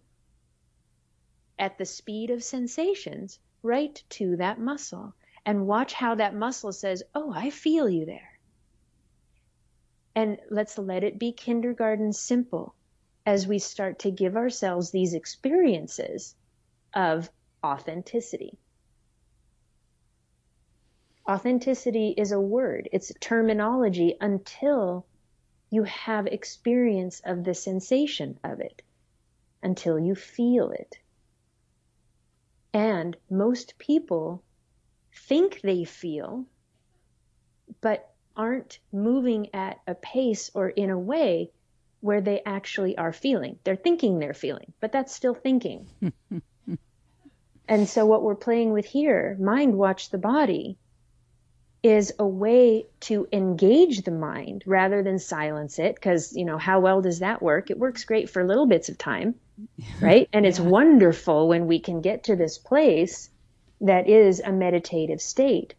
at 1.57 1.77
the 1.77 1.85
speed 1.85 2.29
of 2.29 2.43
sensations 2.43 3.39
right 3.63 4.01
to 4.09 4.37
that 4.37 4.59
muscle 4.59 5.13
and 5.45 5.67
watch 5.67 5.93
how 5.93 6.15
that 6.15 6.35
muscle 6.35 6.71
says, 6.71 7.03
Oh, 7.15 7.31
I 7.33 7.49
feel 7.49 7.89
you 7.89 8.05
there. 8.05 8.39
And 10.15 10.37
let's 10.49 10.77
let 10.77 11.03
it 11.03 11.19
be 11.19 11.31
kindergarten 11.31 12.13
simple 12.13 12.75
as 13.25 13.47
we 13.47 13.59
start 13.59 13.99
to 13.99 14.11
give 14.11 14.35
ourselves 14.35 14.91
these 14.91 15.13
experiences 15.13 16.35
of 16.93 17.29
authenticity. 17.63 18.57
Authenticity 21.29 22.13
is 22.17 22.31
a 22.31 22.39
word, 22.39 22.89
it's 22.91 23.11
terminology 23.19 24.17
until 24.19 25.05
you 25.69 25.83
have 25.83 26.25
experience 26.25 27.21
of 27.23 27.43
the 27.43 27.53
sensation 27.53 28.39
of 28.43 28.59
it 28.59 28.81
until 29.61 29.99
you 29.99 30.15
feel 30.15 30.71
it. 30.71 30.97
And 32.73 33.17
most 33.29 33.77
people 33.77 34.43
think 35.13 35.61
they 35.61 35.83
feel, 35.83 36.45
but 37.81 38.13
aren't 38.35 38.79
moving 38.91 39.53
at 39.53 39.79
a 39.87 39.95
pace 39.95 40.51
or 40.53 40.69
in 40.69 40.89
a 40.89 40.99
way 40.99 41.51
where 42.01 42.21
they 42.21 42.41
actually 42.45 42.97
are 42.97 43.11
feeling. 43.11 43.59
They're 43.63 43.75
thinking 43.75 44.19
they're 44.19 44.33
feeling, 44.33 44.71
but 44.79 44.91
that's 44.91 45.13
still 45.13 45.33
thinking. 45.33 45.87
and 47.67 47.89
so 47.89 48.05
what 48.05 48.23
we're 48.23 48.35
playing 48.35 48.71
with 48.71 48.85
here, 48.85 49.35
mind 49.39 49.77
watch 49.77 50.09
the 50.09 50.17
body, 50.17 50.77
is 51.81 52.13
a 52.19 52.27
way 52.27 52.85
to 52.99 53.27
engage 53.31 54.01
the 54.01 54.11
mind 54.11 54.63
rather 54.65 55.01
than 55.01 55.17
silence 55.17 55.79
it 55.79 55.95
because 55.95 56.35
you 56.35 56.45
know 56.45 56.57
how 56.57 56.79
well 56.79 57.01
does 57.01 57.19
that 57.19 57.41
work? 57.41 57.69
It 57.69 57.79
works 57.79 58.03
great 58.03 58.29
for 58.29 58.43
little 58.43 58.65
bits 58.65 58.89
of 58.89 58.97
time 58.97 59.35
right? 60.01 60.29
And 60.33 60.45
yeah. 60.45 60.49
it's 60.49 60.59
wonderful 60.59 61.47
when 61.47 61.67
we 61.67 61.79
can 61.79 62.01
get 62.01 62.25
to 62.25 62.35
this 62.35 62.57
place 62.57 63.29
that 63.81 64.07
is 64.07 64.39
a 64.39 64.51
meditative 64.51 65.21
state. 65.21 65.75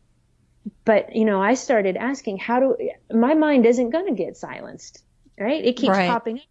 But 0.84 1.16
you 1.16 1.24
know 1.24 1.42
i 1.42 1.54
started 1.54 1.96
asking 1.96 2.36
how 2.36 2.60
do 2.60 2.76
my 3.12 3.34
mind 3.34 3.64
isn't 3.64 3.90
going 3.90 4.06
to 4.06 4.14
get 4.14 4.36
silenced 4.36 5.02
right? 5.38 5.64
It 5.64 5.76
keeps 5.76 5.96
right. 5.96 6.10
popping 6.10 6.36
up. 6.36 6.44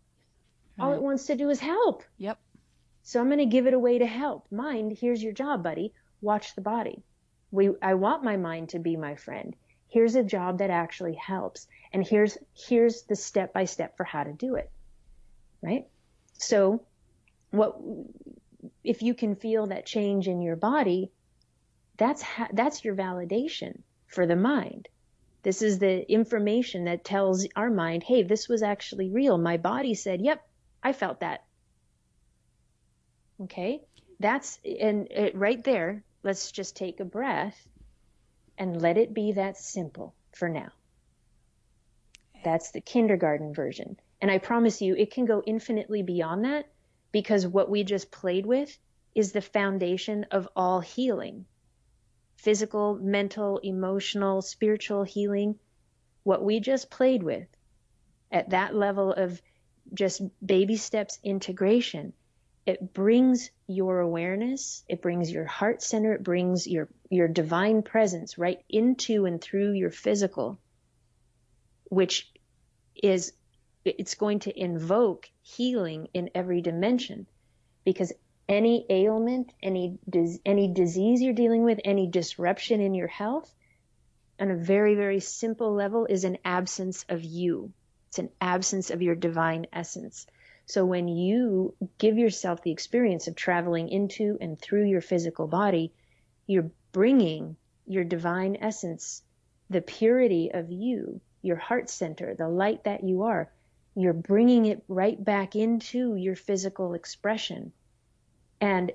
All 0.79 0.89
right. 0.89 0.95
it 0.95 1.03
wants 1.03 1.27
to 1.27 1.35
do 1.35 1.49
is 1.49 1.59
help. 1.59 2.03
Yep. 2.17 2.39
So 3.03 3.19
i'm 3.19 3.27
going 3.27 3.39
to 3.39 3.45
give 3.45 3.67
it 3.67 3.73
a 3.73 3.79
way 3.79 3.99
to 3.99 4.05
help. 4.05 4.51
Mind 4.51 4.97
here's 4.99 5.21
your 5.21 5.33
job 5.33 5.63
buddy. 5.63 5.93
Watch 6.21 6.55
the 6.55 6.61
body 6.61 7.03
we, 7.51 7.71
I 7.81 7.95
want 7.95 8.23
my 8.23 8.37
mind 8.37 8.69
to 8.69 8.79
be 8.79 8.95
my 8.95 9.15
friend. 9.15 9.55
Here's 9.87 10.15
a 10.15 10.23
job 10.23 10.59
that 10.59 10.69
actually 10.69 11.15
helps. 11.15 11.67
And 11.91 12.05
here's, 12.05 12.37
here's 12.53 13.03
the 13.03 13.15
step 13.15 13.53
by 13.53 13.65
step 13.65 13.97
for 13.97 14.03
how 14.03 14.23
to 14.23 14.33
do 14.33 14.55
it. 14.55 14.71
Right? 15.61 15.87
So 16.33 16.85
what, 17.51 17.77
if 18.83 19.01
you 19.01 19.13
can 19.13 19.35
feel 19.35 19.67
that 19.67 19.85
change 19.85 20.27
in 20.27 20.41
your 20.41 20.55
body, 20.55 21.11
that's, 21.97 22.21
ha- 22.21 22.49
that's 22.53 22.85
your 22.85 22.95
validation 22.95 23.81
for 24.07 24.27
the 24.27 24.35
mind. 24.35 24.87
This 25.41 25.61
is 25.61 25.79
the 25.79 26.09
information 26.11 26.85
that 26.85 27.03
tells 27.03 27.47
our 27.55 27.69
mind, 27.69 28.03
hey, 28.03 28.23
this 28.23 28.47
was 28.47 28.61
actually 28.61 29.09
real. 29.09 29.37
My 29.37 29.57
body 29.57 29.95
said, 29.95 30.21
yep, 30.21 30.45
I 30.83 30.93
felt 30.93 31.21
that. 31.21 31.45
Okay? 33.43 33.81
That's, 34.19 34.59
and 34.63 35.07
it, 35.09 35.35
right 35.35 35.63
there, 35.63 36.03
let's 36.23 36.51
just 36.51 36.75
take 36.75 36.99
a 36.99 37.05
breath 37.05 37.67
and 38.57 38.81
let 38.81 38.97
it 38.97 39.13
be 39.13 39.33
that 39.33 39.57
simple 39.57 40.13
for 40.35 40.49
now. 40.49 40.69
That's 42.43 42.71
the 42.71 42.81
kindergarten 42.81 43.53
version. 43.53 43.97
And 44.21 44.29
I 44.29 44.37
promise 44.37 44.81
you, 44.81 44.95
it 44.95 45.11
can 45.11 45.25
go 45.25 45.41
infinitely 45.45 46.03
beyond 46.03 46.45
that 46.45 46.65
because 47.11 47.47
what 47.47 47.69
we 47.69 47.83
just 47.83 48.11
played 48.11 48.45
with 48.45 48.77
is 49.15 49.31
the 49.31 49.41
foundation 49.41 50.25
of 50.31 50.47
all 50.55 50.79
healing 50.79 51.45
physical, 52.37 52.95
mental, 52.95 53.57
emotional, 53.57 54.41
spiritual 54.41 55.03
healing. 55.03 55.59
What 56.23 56.41
we 56.41 56.61
just 56.61 56.89
played 56.89 57.21
with 57.21 57.47
at 58.31 58.51
that 58.51 58.73
level 58.73 59.11
of 59.11 59.41
just 59.93 60.21
baby 60.45 60.77
steps 60.77 61.19
integration 61.21 62.13
it 62.69 62.93
brings 62.93 63.49
your 63.65 63.99
awareness, 63.99 64.83
it 64.87 65.01
brings 65.01 65.31
your 65.31 65.45
heart 65.45 65.81
center, 65.81 66.13
it 66.13 66.23
brings 66.23 66.67
your, 66.67 66.87
your 67.09 67.27
divine 67.27 67.81
presence 67.81 68.37
right 68.37 68.63
into 68.69 69.25
and 69.25 69.41
through 69.41 69.71
your 69.71 69.89
physical, 69.89 70.59
which 71.85 72.31
is, 72.95 73.33
it's 73.83 74.13
going 74.13 74.37
to 74.41 74.55
invoke 74.55 75.31
healing 75.41 76.09
in 76.13 76.29
every 76.35 76.61
dimension 76.61 77.25
because 77.85 78.13
any 78.47 78.85
ailment, 78.87 79.51
any, 79.63 79.97
any 80.45 80.67
disease 80.71 81.23
you're 81.23 81.33
dealing 81.33 81.63
with, 81.63 81.79
any 81.83 82.05
disruption 82.05 82.81
in 82.81 82.93
your 82.93 83.07
health, 83.07 83.51
on 84.39 84.51
a 84.51 84.55
very, 84.55 84.93
very 84.93 85.21
simple 85.21 85.73
level 85.73 86.05
is 86.05 86.23
an 86.23 86.37
absence 86.45 87.03
of 87.09 87.23
you. 87.23 87.73
It's 88.09 88.19
an 88.19 88.29
absence 88.39 88.91
of 88.91 89.01
your 89.01 89.15
divine 89.15 89.65
essence. 89.73 90.27
So 90.69 90.85
when 90.85 91.07
you 91.07 91.73
give 91.97 92.19
yourself 92.19 92.61
the 92.61 92.69
experience 92.69 93.27
of 93.27 93.35
traveling 93.35 93.89
into 93.89 94.37
and 94.39 94.61
through 94.61 94.85
your 94.85 95.01
physical 95.01 95.47
body, 95.47 95.91
you're 96.45 96.69
bringing 96.91 97.55
your 97.87 98.03
divine 98.03 98.55
essence, 98.61 99.23
the 99.71 99.81
purity 99.81 100.51
of 100.53 100.71
you, 100.71 101.21
your 101.41 101.55
heart 101.55 101.89
center, 101.89 102.35
the 102.35 102.47
light 102.47 102.83
that 102.83 103.03
you 103.03 103.23
are, 103.23 103.51
you're 103.95 104.13
bringing 104.13 104.67
it 104.67 104.83
right 104.87 105.21
back 105.23 105.55
into 105.55 106.13
your 106.13 106.35
physical 106.35 106.93
expression. 106.93 107.71
And 108.61 108.91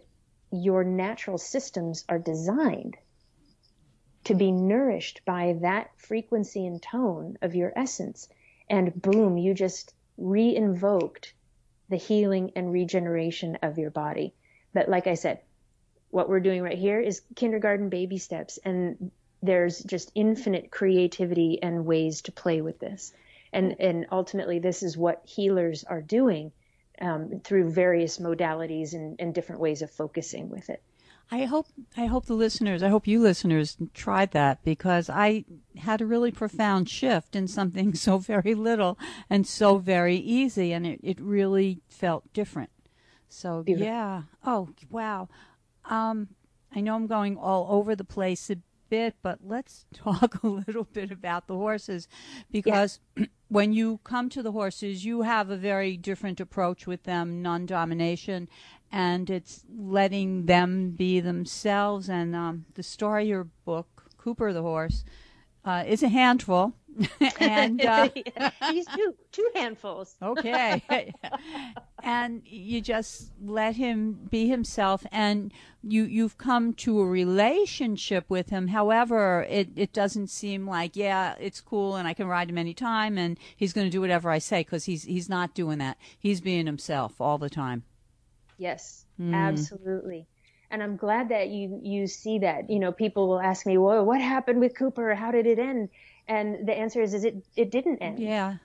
your 0.52 0.84
natural 0.84 1.38
systems 1.38 2.04
are 2.08 2.20
designed 2.20 2.96
to 4.26 4.34
be 4.36 4.52
nourished 4.52 5.22
by 5.24 5.58
that 5.62 5.90
frequency 5.96 6.68
and 6.68 6.80
tone 6.80 7.36
of 7.42 7.56
your 7.56 7.72
essence. 7.74 8.28
And 8.70 9.02
boom, 9.02 9.38
you 9.38 9.54
just 9.54 9.92
re-invoked 10.16 11.34
the 11.94 11.98
healing 11.98 12.50
and 12.56 12.72
regeneration 12.72 13.56
of 13.62 13.78
your 13.78 13.90
body. 13.90 14.34
But 14.72 14.88
like 14.88 15.06
I 15.06 15.14
said, 15.14 15.38
what 16.10 16.28
we're 16.28 16.40
doing 16.40 16.60
right 16.60 16.76
here 16.76 16.98
is 16.98 17.22
kindergarten 17.36 17.88
baby 17.88 18.18
steps 18.18 18.58
and 18.64 19.12
there's 19.44 19.78
just 19.78 20.10
infinite 20.16 20.72
creativity 20.72 21.62
and 21.62 21.86
ways 21.86 22.22
to 22.22 22.32
play 22.32 22.62
with 22.62 22.80
this. 22.80 23.12
And, 23.52 23.76
and 23.78 24.06
ultimately 24.10 24.58
this 24.58 24.82
is 24.82 24.96
what 24.96 25.22
healers 25.24 25.84
are 25.84 26.02
doing 26.02 26.50
um, 27.00 27.40
through 27.44 27.70
various 27.70 28.18
modalities 28.18 28.94
and, 28.94 29.14
and 29.20 29.32
different 29.32 29.60
ways 29.60 29.80
of 29.80 29.90
focusing 29.92 30.50
with 30.50 30.70
it. 30.70 30.82
I 31.30 31.44
hope 31.44 31.66
I 31.96 32.06
hope 32.06 32.26
the 32.26 32.34
listeners, 32.34 32.82
I 32.82 32.88
hope 32.88 33.06
you 33.06 33.20
listeners 33.20 33.76
tried 33.92 34.32
that 34.32 34.62
because 34.62 35.08
I 35.10 35.44
had 35.76 36.00
a 36.00 36.06
really 36.06 36.30
profound 36.30 36.88
shift 36.88 37.34
in 37.34 37.48
something 37.48 37.94
so 37.94 38.18
very 38.18 38.54
little 38.54 38.98
and 39.28 39.46
so 39.46 39.78
very 39.78 40.16
easy 40.16 40.72
and 40.72 40.86
it, 40.86 41.00
it 41.02 41.20
really 41.20 41.80
felt 41.88 42.32
different. 42.32 42.70
So 43.28 43.62
Beautiful. 43.62 43.86
yeah. 43.86 44.22
Oh 44.44 44.68
wow. 44.90 45.28
Um, 45.86 46.28
I 46.74 46.80
know 46.80 46.94
I'm 46.94 47.06
going 47.06 47.36
all 47.36 47.66
over 47.70 47.94
the 47.94 48.04
place 48.04 48.50
a 48.50 48.56
bit, 48.88 49.16
but 49.22 49.40
let's 49.44 49.86
talk 49.94 50.42
a 50.42 50.46
little 50.46 50.84
bit 50.84 51.10
about 51.10 51.46
the 51.46 51.54
horses 51.54 52.08
because 52.50 53.00
yeah. 53.16 53.26
when 53.48 53.72
you 53.72 54.00
come 54.04 54.28
to 54.30 54.42
the 54.42 54.52
horses, 54.52 55.04
you 55.04 55.22
have 55.22 55.50
a 55.50 55.56
very 55.56 55.96
different 55.96 56.40
approach 56.40 56.86
with 56.86 57.04
them, 57.04 57.42
non 57.42 57.66
domination, 57.66 58.48
and 58.94 59.28
it's 59.28 59.64
letting 59.76 60.46
them 60.46 60.90
be 60.90 61.18
themselves. 61.18 62.08
And 62.08 62.36
um, 62.36 62.64
the 62.74 62.84
story, 62.84 63.26
your 63.26 63.48
book, 63.64 64.04
Cooper 64.18 64.52
the 64.52 64.62
Horse, 64.62 65.04
uh, 65.64 65.82
is 65.84 66.04
a 66.04 66.08
handful. 66.08 66.74
and 67.40 67.84
uh, 67.84 68.08
he's 68.70 68.86
two 68.86 69.16
two 69.32 69.50
handfuls. 69.52 70.14
okay, 70.22 71.12
and 72.04 72.42
you 72.44 72.80
just 72.80 73.32
let 73.42 73.74
him 73.74 74.12
be 74.30 74.46
himself, 74.46 75.04
and 75.10 75.52
you 75.82 76.04
you've 76.04 76.38
come 76.38 76.72
to 76.74 77.00
a 77.00 77.04
relationship 77.04 78.26
with 78.28 78.50
him. 78.50 78.68
However, 78.68 79.44
it 79.50 79.70
it 79.74 79.92
doesn't 79.92 80.28
seem 80.28 80.68
like 80.68 80.94
yeah, 80.94 81.34
it's 81.40 81.60
cool, 81.60 81.96
and 81.96 82.06
I 82.06 82.14
can 82.14 82.28
ride 82.28 82.48
him 82.48 82.58
anytime, 82.58 83.18
and 83.18 83.40
he's 83.56 83.72
going 83.72 83.88
to 83.88 83.90
do 83.90 84.00
whatever 84.00 84.30
I 84.30 84.38
say 84.38 84.60
because 84.60 84.84
he's 84.84 85.02
he's 85.02 85.28
not 85.28 85.52
doing 85.52 85.78
that. 85.78 85.98
He's 86.16 86.40
being 86.40 86.66
himself 86.66 87.20
all 87.20 87.38
the 87.38 87.50
time. 87.50 87.82
Yes, 88.58 89.04
mm. 89.20 89.34
absolutely. 89.34 90.26
And 90.70 90.82
I'm 90.82 90.96
glad 90.96 91.28
that 91.28 91.48
you 91.48 91.78
you 91.82 92.06
see 92.06 92.40
that. 92.40 92.70
You 92.70 92.78
know, 92.78 92.92
people 92.92 93.28
will 93.28 93.40
ask 93.40 93.66
me, 93.66 93.78
"Well, 93.78 94.04
what 94.04 94.20
happened 94.20 94.60
with 94.60 94.74
Cooper? 94.76 95.14
How 95.14 95.30
did 95.30 95.46
it 95.46 95.58
end?" 95.58 95.90
And 96.26 96.66
the 96.66 96.72
answer 96.72 97.02
is, 97.02 97.14
is 97.14 97.24
it 97.24 97.44
it 97.56 97.70
didn't 97.70 97.98
end. 97.98 98.18
Yeah. 98.18 98.56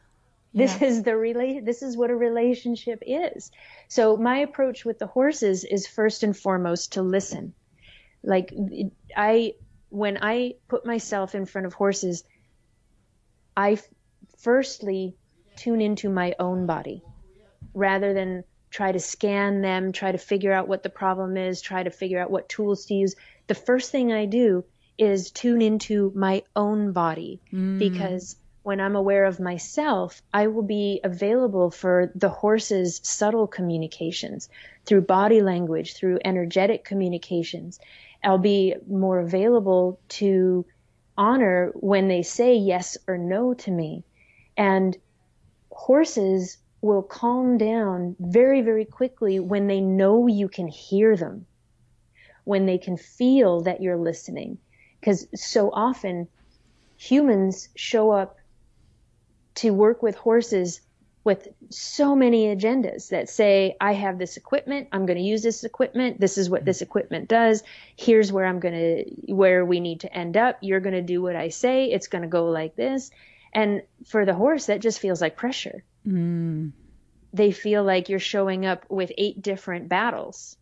This 0.54 0.82
yeah. 0.82 0.88
is 0.88 1.04
the 1.04 1.12
rela- 1.12 1.63
this 1.63 1.84
is 1.84 1.95
what 1.95 2.10
a 2.10 2.15
relationship 2.15 3.04
is. 3.06 3.52
So 3.88 4.17
my 4.17 4.39
approach 4.39 4.86
with 4.86 4.97
the 4.97 5.08
horses 5.08 5.63
is 5.63 5.86
first 5.86 6.23
and 6.23 6.36
foremost 6.36 6.93
to 6.93 7.04
listen. 7.04 7.54
Like 8.23 8.54
I 9.15 9.54
when 9.89 10.17
I 10.21 10.56
put 10.67 10.86
myself 10.86 11.36
in 11.36 11.45
front 11.45 11.67
of 11.67 11.73
horses, 11.73 12.23
I 13.56 13.73
f- 13.73 13.88
firstly 14.38 15.15
tune 15.56 15.82
into 15.82 16.10
my 16.10 16.36
own 16.39 16.65
body 16.65 17.04
rather 17.73 18.13
than 18.13 18.43
try 18.69 18.91
to 18.91 18.99
scan 18.99 19.62
them, 19.62 19.91
try 19.91 20.12
to 20.12 20.17
figure 20.17 20.53
out 20.53 20.67
what 20.67 20.84
the 20.84 20.89
problem 20.89 21.38
is, 21.38 21.62
try 21.62 21.84
to 21.84 21.89
figure 21.89 22.19
out 22.19 22.32
what 22.32 22.49
tools 22.49 22.86
to 22.86 22.93
use. 22.93 23.15
The 23.47 23.55
first 23.55 23.91
thing 23.91 24.12
I 24.13 24.25
do 24.25 24.63
is 24.97 25.32
tune 25.32 25.62
into 25.62 26.12
my 26.15 26.43
own 26.55 26.91
body 26.91 27.39
mm. 27.51 27.79
because 27.79 28.36
when 28.63 28.82
I'm 28.82 28.95
aware 28.95 29.25
of 29.25 29.39
myself, 29.39 30.21
I 30.34 30.47
will 30.47 30.63
be 30.63 30.99
available 31.03 31.71
for 31.71 32.12
the 32.13 32.29
horse's 32.29 32.99
subtle 33.03 33.47
communications 33.47 34.49
through 34.86 35.01
body 35.01 35.41
language, 35.41 35.95
through 35.95 36.19
energetic 36.23 36.84
communications. 36.84 37.79
I'll 38.23 38.38
be 38.38 38.75
more 38.88 39.19
available 39.19 39.99
to 40.10 40.65
honor 41.17 41.71
when 41.75 42.10
they 42.10 42.21
say 42.21 42.55
yes 42.55 42.97
or 43.08 43.17
no 43.17 43.53
to 43.53 43.71
me. 43.71 44.03
And 44.58 44.97
horses 45.71 46.58
will 46.82 47.04
calm 47.04 47.58
down 47.58 48.15
very, 48.20 48.62
very 48.62 48.86
quickly 48.86 49.39
when 49.39 49.68
they 49.68 49.82
know 49.82 50.28
you 50.28 50.48
can 50.48 50.68
hear 50.68 51.15
them, 51.15 51.46
when 52.44 52.65
they 52.65 52.78
can 52.78 52.98
feel 52.98 53.62
that 53.62 53.82
you're 53.82 53.98
listening. 53.98 54.58
Because 55.00 55.28
so 55.36 55.72
often 55.72 56.28
humans 56.98 57.70
show 57.76 58.12
up 58.12 58.38
to 59.56 59.72
work 59.72 60.02
with 60.02 60.15
horses 60.15 60.82
with 61.24 61.50
so 61.70 62.15
many 62.15 62.56
agendas 62.56 63.10
that 63.10 63.30
say, 63.30 63.76
I 63.80 63.94
have 63.94 64.18
this 64.18 64.38
equipment, 64.38 64.88
I'm 64.92 65.06
going 65.06 65.18
to 65.18 65.24
use 65.24 65.44
this 65.44 65.63
equipment, 65.63 66.20
this 66.20 66.38
is 66.38 66.50
what 66.50 66.62
mm-hmm. 66.62 66.65
this 66.65 66.82
equipment 66.82 67.28
does, 67.28 67.62
here's 67.96 68.32
where 68.32 68.46
I'm 68.46 68.60
going 68.60 68.74
to, 68.74 69.34
where 69.34 69.65
we 69.65 69.80
need 69.80 70.00
to 70.02 70.13
end 70.13 70.38
up, 70.38 70.58
you're 70.62 70.80
going 70.80 70.96
to 70.96 71.02
do 71.02 71.22
what 71.22 71.36
I 71.36 71.50
say, 71.50 71.92
it's 71.92 72.08
going 72.08 72.22
to 72.22 72.28
go 72.30 72.46
like 72.46 72.76
this. 72.76 73.12
And 73.54 73.84
for 74.08 74.26
the 74.26 74.34
horse, 74.34 74.68
that 74.68 74.80
just 74.80 75.00
feels 75.00 75.22
like 75.22 75.36
pressure. 75.36 75.84
Mm. 76.08 76.72
They 77.34 77.52
feel 77.52 77.84
like 77.84 78.10
you're 78.10 78.20
showing 78.20 78.66
up 78.66 78.86
with 78.90 79.12
eight 79.18 79.42
different 79.42 79.90
battles 79.90 80.58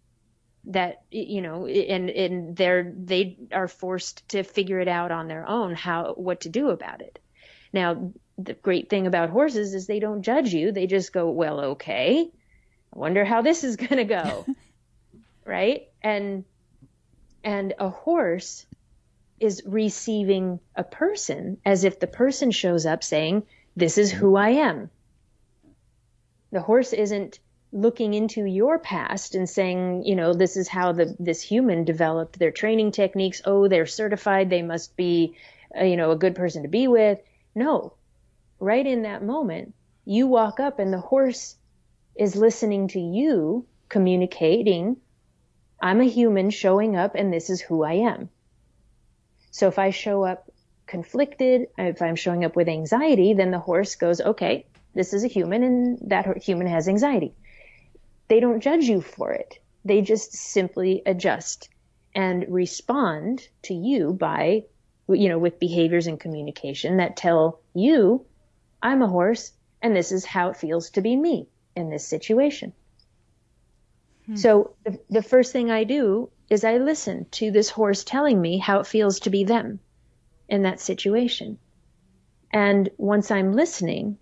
that 0.65 1.03
you 1.09 1.41
know 1.41 1.65
and 1.65 2.09
and 2.09 2.55
they're 2.55 2.91
they 2.97 3.37
are 3.53 3.69
forced 3.69 4.27
to 4.29 4.43
figure 4.43 4.79
it 4.79 4.89
out 4.89 5.11
on 5.11 5.29
their 5.29 5.47
own 5.47 5.73
how 5.75 6.13
what 6.15 6.41
to 6.41 6.49
do 6.49 6.69
about 6.69 7.01
it. 7.01 7.19
Now 7.71 8.11
the 8.37 8.53
great 8.53 8.89
thing 8.89 9.07
about 9.07 9.29
horses 9.29 9.73
is 9.73 9.87
they 9.87 9.99
don't 9.99 10.21
judge 10.21 10.53
you. 10.53 10.71
They 10.71 10.87
just 10.87 11.13
go 11.13 11.29
well 11.29 11.59
okay. 11.71 12.29
I 12.93 12.99
wonder 12.99 13.23
how 13.23 13.41
this 13.41 13.63
is 13.63 13.75
going 13.75 13.97
to 13.97 14.03
go. 14.05 14.45
Right? 15.45 15.87
And 16.01 16.43
and 17.41 17.73
a 17.79 17.87
horse 17.87 18.65
is 19.39 19.63
receiving 19.65 20.59
a 20.75 20.83
person 20.83 21.57
as 21.65 21.85
if 21.85 22.01
the 22.01 22.07
person 22.07 22.51
shows 22.51 22.85
up 22.85 23.03
saying, 23.03 23.43
This 23.75 23.97
is 23.97 24.11
who 24.11 24.35
I 24.35 24.49
am. 24.49 24.89
The 26.51 26.61
horse 26.61 26.93
isn't 26.93 27.39
looking 27.71 28.13
into 28.13 28.45
your 28.45 28.79
past 28.79 29.35
and 29.35 29.49
saying, 29.49 30.03
you 30.05 30.15
know, 30.15 30.33
this 30.33 30.55
is 30.55 30.67
how 30.67 30.93
the 30.93 31.15
this 31.19 31.41
human 31.41 31.83
developed 31.83 32.39
their 32.39 32.51
training 32.51 32.91
techniques. 32.91 33.41
Oh, 33.45 33.67
they're 33.67 33.85
certified. 33.85 34.49
They 34.49 34.61
must 34.61 34.95
be, 34.95 35.35
uh, 35.79 35.83
you 35.83 35.97
know, 35.97 36.11
a 36.11 36.17
good 36.17 36.35
person 36.35 36.63
to 36.63 36.69
be 36.69 36.87
with. 36.87 37.19
No, 37.53 37.93
right 38.59 38.85
in 38.85 39.01
that 39.01 39.23
moment, 39.23 39.73
you 40.05 40.27
walk 40.27 40.59
up 40.59 40.79
and 40.79 40.93
the 40.93 40.99
horse 40.99 41.55
is 42.15 42.35
listening 42.35 42.87
to 42.89 42.99
you 42.99 43.65
communicating. 43.89 44.97
I'm 45.81 46.01
a 46.01 46.05
human 46.05 46.49
showing 46.49 46.95
up 46.95 47.15
and 47.15 47.31
this 47.31 47.49
is 47.49 47.61
who 47.61 47.83
I 47.83 47.93
am. 47.93 48.29
So 49.51 49.67
if 49.67 49.77
I 49.77 49.89
show 49.89 50.23
up 50.23 50.49
conflicted, 50.87 51.67
if 51.77 52.01
I'm 52.01 52.15
showing 52.15 52.45
up 52.45 52.55
with 52.55 52.69
anxiety, 52.69 53.33
then 53.33 53.51
the 53.51 53.59
horse 53.59 53.95
goes, 53.95 54.21
okay, 54.21 54.65
this 54.97 55.13
is 55.13 55.23
a 55.23 55.27
human 55.27 55.63
and 55.63 55.99
that 56.09 56.37
human 56.37 56.67
has 56.67 56.87
anxiety. 56.87 57.33
They 58.27 58.39
don't 58.39 58.61
judge 58.61 58.85
you 58.85 59.01
for 59.01 59.31
it. 59.31 59.59
They 59.85 60.01
just 60.01 60.33
simply 60.33 61.01
adjust 61.05 61.69
and 62.13 62.45
respond 62.49 63.47
to 63.63 63.73
you 63.73 64.13
by, 64.13 64.63
you 65.07 65.29
know, 65.29 65.37
with 65.37 65.59
behaviors 65.59 66.07
and 66.07 66.19
communication 66.19 66.97
that 66.97 67.15
tell 67.15 67.59
you, 67.73 68.25
I'm 68.81 69.01
a 69.01 69.07
horse 69.07 69.53
and 69.81 69.95
this 69.95 70.11
is 70.11 70.25
how 70.25 70.49
it 70.49 70.57
feels 70.57 70.89
to 70.91 71.01
be 71.01 71.15
me 71.15 71.47
in 71.75 71.89
this 71.89 72.05
situation. 72.05 72.73
Hmm. 74.25 74.35
So 74.35 74.75
the, 74.83 74.99
the 75.09 75.21
first 75.21 75.53
thing 75.53 75.69
I 75.69 75.83
do 75.83 76.29
is 76.49 76.63
I 76.63 76.77
listen 76.77 77.25
to 77.31 77.51
this 77.51 77.69
horse 77.69 78.03
telling 78.03 78.41
me 78.41 78.57
how 78.57 78.79
it 78.79 78.87
feels 78.87 79.19
to 79.21 79.29
be 79.29 79.43
them 79.43 79.79
in 80.49 80.63
that 80.63 80.79
situation. 80.79 81.59
And 82.51 82.89
once 82.97 83.29
I'm 83.29 83.53
listening, 83.53 84.17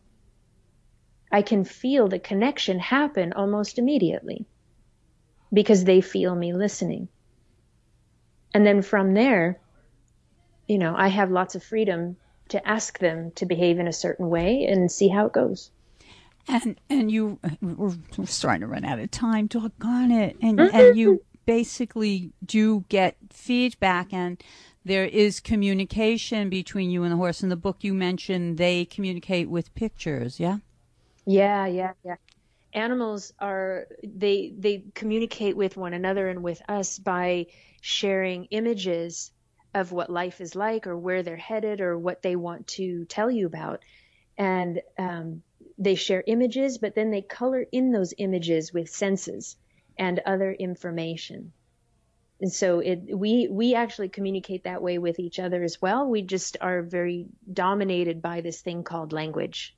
I 1.36 1.42
can 1.42 1.66
feel 1.66 2.08
the 2.08 2.18
connection 2.18 2.80
happen 2.80 3.34
almost 3.34 3.78
immediately 3.78 4.46
because 5.52 5.84
they 5.84 6.00
feel 6.00 6.34
me 6.34 6.54
listening. 6.54 7.10
And 8.54 8.66
then 8.66 8.82
from 8.82 9.14
there, 9.14 9.60
you 10.66 10.78
know, 10.78 10.96
I 10.96 11.10
have 11.10 11.32
lots 11.32 11.54
of 11.54 11.62
freedom 11.62 12.16
to 12.48 12.66
ask 12.66 13.00
them 13.00 13.32
to 13.32 13.46
behave 13.46 13.80
in 13.80 13.88
a 13.90 13.92
certain 13.92 14.30
way 14.30 14.64
and 14.64 14.90
see 14.90 15.10
how 15.10 15.26
it 15.26 15.34
goes. 15.34 15.72
And 16.48 16.80
and 16.90 17.12
you 17.12 17.38
we're, 17.62 17.98
starting 18.24 18.62
to 18.62 18.68
run 18.68 18.86
out 18.86 19.00
of 19.00 19.12
time. 19.12 19.48
Doggone 19.48 20.12
it! 20.12 20.38
And 20.42 20.58
mm-hmm. 20.58 20.74
and 20.74 20.98
you 20.98 21.22
basically 21.46 22.32
do 22.46 22.86
get 22.88 23.18
feedback 23.30 24.14
and 24.14 24.42
there 24.86 25.04
is 25.04 25.42
communication 25.42 26.50
between 26.50 26.92
you 26.92 27.04
and 27.04 27.12
the 27.12 27.18
horse. 27.18 27.44
In 27.44 27.50
the 27.50 27.58
book 27.58 27.80
you 27.82 27.94
mentioned 27.94 28.58
they 28.58 28.86
communicate 28.86 29.50
with 29.50 29.76
pictures, 29.76 30.40
yeah? 30.40 30.60
Yeah, 31.26 31.66
yeah, 31.68 31.94
yeah. 32.04 32.16
Animals 32.74 33.34
are 33.40 33.88
they 34.04 34.54
they 34.58 34.86
communicate 34.96 35.58
with 35.58 35.78
one 35.78 35.94
another 35.94 36.30
and 36.30 36.44
with 36.44 36.62
us 36.70 37.00
by 37.00 37.48
sharing 37.82 38.46
images 38.46 39.32
of 39.74 39.92
what 39.92 40.10
life 40.12 40.42
is 40.42 40.56
like 40.56 40.88
or 40.88 40.98
where 40.98 41.24
they're 41.24 41.38
headed 41.38 41.82
or 41.82 41.98
what 42.00 42.22
they 42.24 42.36
want 42.36 42.68
to 42.68 43.06
tell 43.06 43.32
you 43.32 43.48
about. 43.48 43.82
And 44.38 44.82
um, 45.00 45.44
they 45.78 45.96
share 45.96 46.24
images, 46.28 46.80
but 46.80 46.96
then 46.96 47.12
they 47.12 47.22
color 47.24 47.66
in 47.72 47.92
those 47.92 48.14
images 48.18 48.74
with 48.74 48.90
senses 48.90 49.58
and 49.98 50.20
other 50.26 50.52
information. 50.54 51.54
And 52.42 52.52
so 52.54 52.80
it, 52.80 53.18
we, 53.18 53.48
we 53.50 53.76
actually 53.76 54.10
communicate 54.10 54.64
that 54.66 54.82
way 54.82 54.98
with 55.00 55.20
each 55.20 55.40
other 55.40 55.64
as 55.64 55.82
well. 55.82 56.08
We 56.10 56.22
just 56.24 56.58
are 56.62 56.82
very 56.84 57.28
dominated 57.52 58.22
by 58.22 58.42
this 58.42 58.62
thing 58.62 58.84
called 58.84 59.14
language. 59.14 59.75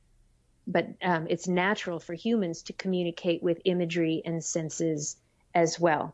But 0.68 0.90
um, 1.02 1.28
it's 1.30 1.48
natural 1.48 2.00
for 2.00 2.14
humans 2.14 2.62
to 2.64 2.74
communicate 2.74 3.42
with 3.42 3.62
imagery 3.64 4.22
and 4.26 4.44
senses 4.44 5.16
as 5.56 5.80
well. 5.80 6.14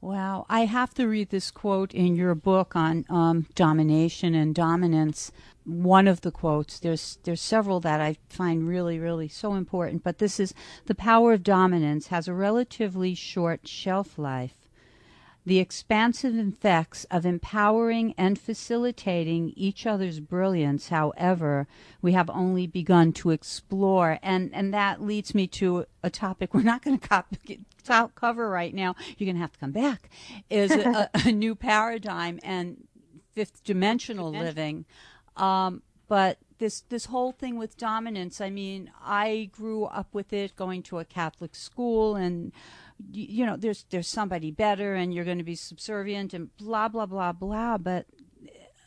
Wow. 0.00 0.44
I 0.48 0.66
have 0.66 0.92
to 0.94 1.08
read 1.08 1.30
this 1.30 1.50
quote 1.50 1.94
in 1.94 2.14
your 2.14 2.34
book 2.34 2.76
on 2.76 3.06
um, 3.08 3.46
domination 3.54 4.34
and 4.34 4.54
dominance 4.54 5.32
one 5.64 6.06
of 6.06 6.20
the 6.20 6.30
quotes. 6.30 6.78
There's 6.78 7.18
there's 7.24 7.40
several 7.40 7.80
that 7.80 8.00
I 8.00 8.16
find 8.28 8.68
really 8.68 8.98
really 8.98 9.28
so 9.28 9.54
important, 9.54 10.04
but 10.04 10.18
this 10.18 10.38
is 10.38 10.54
the 10.84 10.94
power 10.94 11.32
of 11.32 11.42
dominance 11.42 12.08
has 12.08 12.28
a 12.28 12.34
relatively 12.34 13.14
short 13.14 13.66
shelf 13.66 14.18
life. 14.18 14.65
The 15.46 15.60
expansive 15.60 16.36
effects 16.36 17.06
of 17.08 17.24
empowering 17.24 18.14
and 18.18 18.36
facilitating 18.36 19.52
each 19.56 19.86
other's 19.86 20.18
brilliance, 20.18 20.88
however, 20.88 21.68
we 22.02 22.12
have 22.12 22.28
only 22.30 22.66
begun 22.66 23.12
to 23.14 23.30
explore. 23.30 24.18
And, 24.24 24.52
and 24.52 24.74
that 24.74 25.00
leads 25.00 25.36
me 25.36 25.46
to 25.48 25.86
a 26.02 26.10
topic 26.10 26.52
we're 26.52 26.62
not 26.62 26.82
going 26.82 26.98
to 26.98 28.10
cover 28.16 28.50
right 28.50 28.74
now. 28.74 28.96
You're 29.16 29.26
going 29.26 29.36
to 29.36 29.40
have 29.40 29.52
to 29.52 29.58
come 29.58 29.70
back. 29.70 30.10
Is 30.50 30.72
a, 30.72 31.08
a 31.14 31.30
new 31.30 31.54
paradigm 31.54 32.40
and 32.42 32.88
fifth 33.32 33.62
dimensional 33.62 34.32
living. 34.32 34.84
Um, 35.36 35.82
but 36.08 36.38
this 36.58 36.82
this 36.88 37.06
whole 37.06 37.32
thing 37.32 37.56
with 37.56 37.76
dominance, 37.76 38.40
I 38.40 38.50
mean, 38.50 38.90
I 39.04 39.50
grew 39.52 39.84
up 39.84 40.14
with 40.14 40.32
it, 40.32 40.56
going 40.56 40.82
to 40.84 40.98
a 40.98 41.04
Catholic 41.04 41.54
school, 41.54 42.16
and 42.16 42.52
you 43.12 43.44
know, 43.46 43.56
there's 43.56 43.84
there's 43.90 44.08
somebody 44.08 44.50
better, 44.50 44.94
and 44.94 45.12
you're 45.12 45.24
going 45.24 45.38
to 45.38 45.44
be 45.44 45.54
subservient, 45.54 46.34
and 46.34 46.54
blah 46.56 46.88
blah 46.88 47.06
blah 47.06 47.32
blah. 47.32 47.78
But 47.78 48.06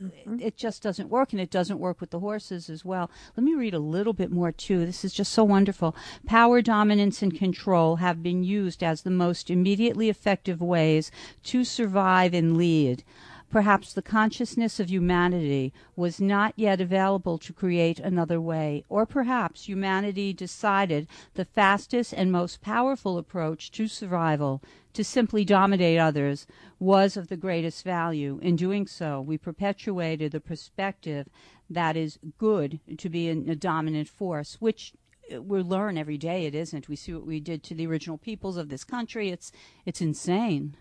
mm-hmm. 0.02 0.39
it 0.39 0.58
just 0.58 0.82
doesn't 0.82 1.10
work, 1.10 1.32
and 1.32 1.41
it 1.41 1.52
doesn't 1.52 1.80
work 1.80 2.02
with 2.02 2.10
the 2.10 2.19
horses 2.19 2.69
as 2.69 2.84
well. 2.84 3.10
Let 3.38 3.43
me 3.43 3.54
read 3.54 3.74
a 3.74 3.80
little 3.80 4.13
bit 4.13 4.32
more 4.32 4.52
too. 4.52 4.86
This 4.86 5.06
is 5.06 5.13
just 5.13 5.32
so 5.32 5.43
wonderful. 5.43 5.95
Power, 6.26 6.62
dominance, 6.62 7.22
and 7.22 7.38
control 7.38 7.98
have 7.98 8.24
been 8.24 8.43
used 8.43 8.84
as 8.84 9.02
the 9.02 9.12
most 9.12 9.50
immediately 9.50 10.10
effective 10.10 10.62
ways 10.62 11.12
to 11.43 11.63
survive 11.63 12.34
and 12.34 12.58
lead. 12.58 13.04
Perhaps 13.50 13.94
the 13.94 14.04
consciousness 14.04 14.80
of 14.80 14.92
humanity 14.92 15.74
was 15.96 16.22
not 16.22 16.54
yet 16.56 16.80
available 16.80 17.40
to 17.40 17.52
create 17.52 18.00
another 18.00 18.40
way, 18.40 18.84
or 18.90 19.08
perhaps 19.08 19.68
humanity 19.68 20.34
decided 20.34 21.08
the 21.34 21.46
fastest 21.46 22.14
and 22.14 22.32
most 22.32 22.62
powerful 22.62 23.18
approach 23.18 23.72
to 23.72 23.88
survival, 23.88 24.62
to 24.94 25.04
simply 25.04 25.44
dominate 25.44 25.98
others, 25.98 26.46
was 26.78 27.18
of 27.18 27.28
the 27.28 27.38
greatest 27.38 27.84
value. 27.84 28.40
In 28.44 28.56
doing 28.56 28.86
so, 28.86 29.20
we 29.20 29.38
perpetuated 29.38 30.32
the 30.32 30.40
perspective 30.40 31.28
that 31.72 31.98
is 31.98 32.20
good 32.38 32.80
to 32.98 33.10
be 33.10 33.30
a 33.30 33.56
dominant 33.56 34.10
force, 34.10 34.58
which 34.60 34.94
uh, 35.34 35.42
we 35.42 35.62
learn 35.62 35.98
every 35.98 36.18
day 36.18 36.46
it 36.46 36.54
isn't. 36.54 36.88
We 36.88 36.96
see 36.96 37.14
what 37.14 37.26
we 37.26 37.40
did 37.40 37.64
to 37.64 37.76
the 37.76 37.88
original 37.88 38.18
peoples 38.18 38.58
of 38.58 38.70
this 38.70 38.84
country. 38.84 39.30
It's 39.30 39.52
it's 39.86 40.02
insane. 40.02 40.76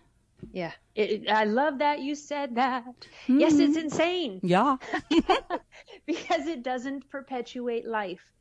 Yeah. 0.51 0.71
It, 0.95 1.29
I 1.29 1.45
love 1.45 1.79
that 1.79 1.99
you 1.99 2.15
said 2.15 2.55
that. 2.55 2.85
Mm-hmm. 2.85 3.39
Yes, 3.39 3.59
it's 3.59 3.77
insane. 3.77 4.39
Yeah. 4.43 4.77
because 6.05 6.47
it 6.47 6.63
doesn't 6.63 7.09
perpetuate 7.09 7.85
life. 7.85 8.33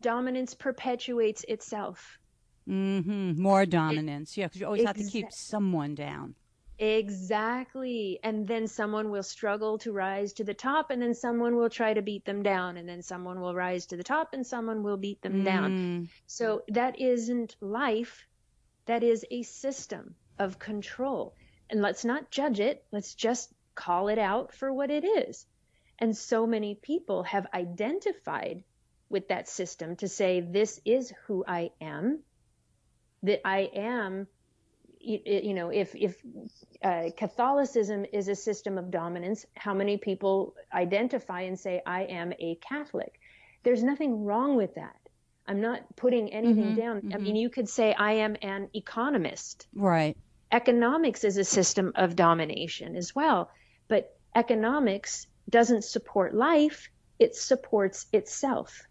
Dominance 0.00 0.54
perpetuates 0.54 1.44
itself. 1.48 2.18
Mm-hmm. 2.68 3.40
More 3.40 3.66
dominance. 3.66 4.32
It, 4.32 4.40
yeah, 4.40 4.46
because 4.46 4.60
you 4.60 4.66
always 4.66 4.84
have 4.84 4.96
to 4.96 5.04
keep 5.04 5.32
someone 5.32 5.94
down. 5.94 6.34
Exactly. 6.78 8.18
And 8.22 8.48
then 8.48 8.66
someone 8.66 9.10
will 9.10 9.22
struggle 9.22 9.76
to 9.78 9.92
rise 9.92 10.32
to 10.34 10.44
the 10.44 10.54
top, 10.54 10.90
and 10.90 11.02
then 11.02 11.14
someone 11.14 11.56
will 11.56 11.68
try 11.68 11.92
to 11.92 12.00
beat 12.00 12.24
them 12.24 12.42
down, 12.42 12.78
and 12.78 12.88
then 12.88 13.02
someone 13.02 13.40
will 13.40 13.54
rise 13.54 13.86
to 13.86 13.96
the 13.96 14.02
top, 14.02 14.32
and 14.32 14.46
someone 14.46 14.82
will 14.82 14.96
beat 14.96 15.20
them 15.20 15.42
mm. 15.42 15.44
down. 15.44 16.08
So 16.26 16.62
that 16.68 16.98
isn't 16.98 17.56
life, 17.60 18.26
that 18.86 19.02
is 19.02 19.26
a 19.30 19.42
system 19.42 20.14
of 20.40 20.58
control. 20.58 21.34
And 21.70 21.80
let's 21.80 22.04
not 22.04 22.32
judge 22.32 22.58
it, 22.58 22.84
let's 22.90 23.14
just 23.14 23.52
call 23.76 24.08
it 24.08 24.18
out 24.18 24.52
for 24.52 24.72
what 24.72 24.90
it 24.90 25.04
is. 25.04 25.46
And 26.00 26.16
so 26.16 26.46
many 26.46 26.74
people 26.74 27.22
have 27.22 27.46
identified 27.54 28.64
with 29.08 29.28
that 29.28 29.48
system 29.48 29.94
to 29.96 30.08
say, 30.08 30.40
this 30.40 30.80
is 30.84 31.12
who 31.26 31.44
I 31.46 31.70
am, 31.80 32.20
that 33.22 33.46
I 33.46 33.70
am 33.74 34.26
you 35.02 35.54
know, 35.54 35.70
if 35.70 35.94
if 35.94 36.16
uh, 36.82 37.04
Catholicism 37.16 38.04
is 38.12 38.28
a 38.28 38.34
system 38.34 38.76
of 38.76 38.90
dominance, 38.90 39.46
how 39.54 39.72
many 39.72 39.96
people 39.96 40.54
identify 40.72 41.42
and 41.42 41.58
say, 41.58 41.80
"I 41.86 42.02
am 42.02 42.32
a 42.38 42.56
Catholic"? 42.56 43.18
There's 43.62 43.82
nothing 43.82 44.24
wrong 44.24 44.56
with 44.56 44.74
that. 44.74 44.96
I'm 45.46 45.60
not 45.60 45.96
putting 45.96 46.32
anything 46.32 46.72
mm-hmm, 46.72 46.80
down. 46.80 46.96
Mm-hmm. 46.98 47.14
I 47.14 47.18
mean, 47.18 47.36
you 47.36 47.48
could 47.48 47.68
say, 47.68 47.94
"I 47.94 48.12
am 48.12 48.36
an 48.42 48.68
economist." 48.74 49.66
Right. 49.74 50.16
Economics 50.52 51.24
is 51.24 51.36
a 51.36 51.44
system 51.44 51.92
of 51.94 52.16
domination 52.16 52.96
as 52.96 53.14
well, 53.14 53.50
but 53.88 54.16
economics 54.34 55.26
doesn't 55.48 55.84
support 55.84 56.34
life; 56.34 56.90
it 57.18 57.36
supports 57.36 58.06
itself 58.12 58.82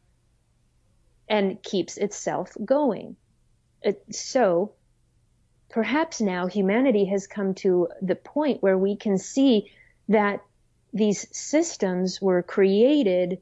and 1.28 1.62
keeps 1.62 1.98
itself 1.98 2.56
going. 2.64 3.16
It, 3.82 4.04
so 4.14 4.74
perhaps 5.70 6.22
now 6.22 6.48
humanity 6.48 7.06
has 7.06 7.28
come 7.28 7.54
to 7.56 7.90
the 8.02 8.16
point 8.16 8.64
where 8.64 8.78
we 8.78 8.96
can 8.96 9.18
see 9.18 9.72
that 10.08 10.42
these 10.94 11.28
systems 11.38 12.22
were 12.22 12.42
created 12.42 13.42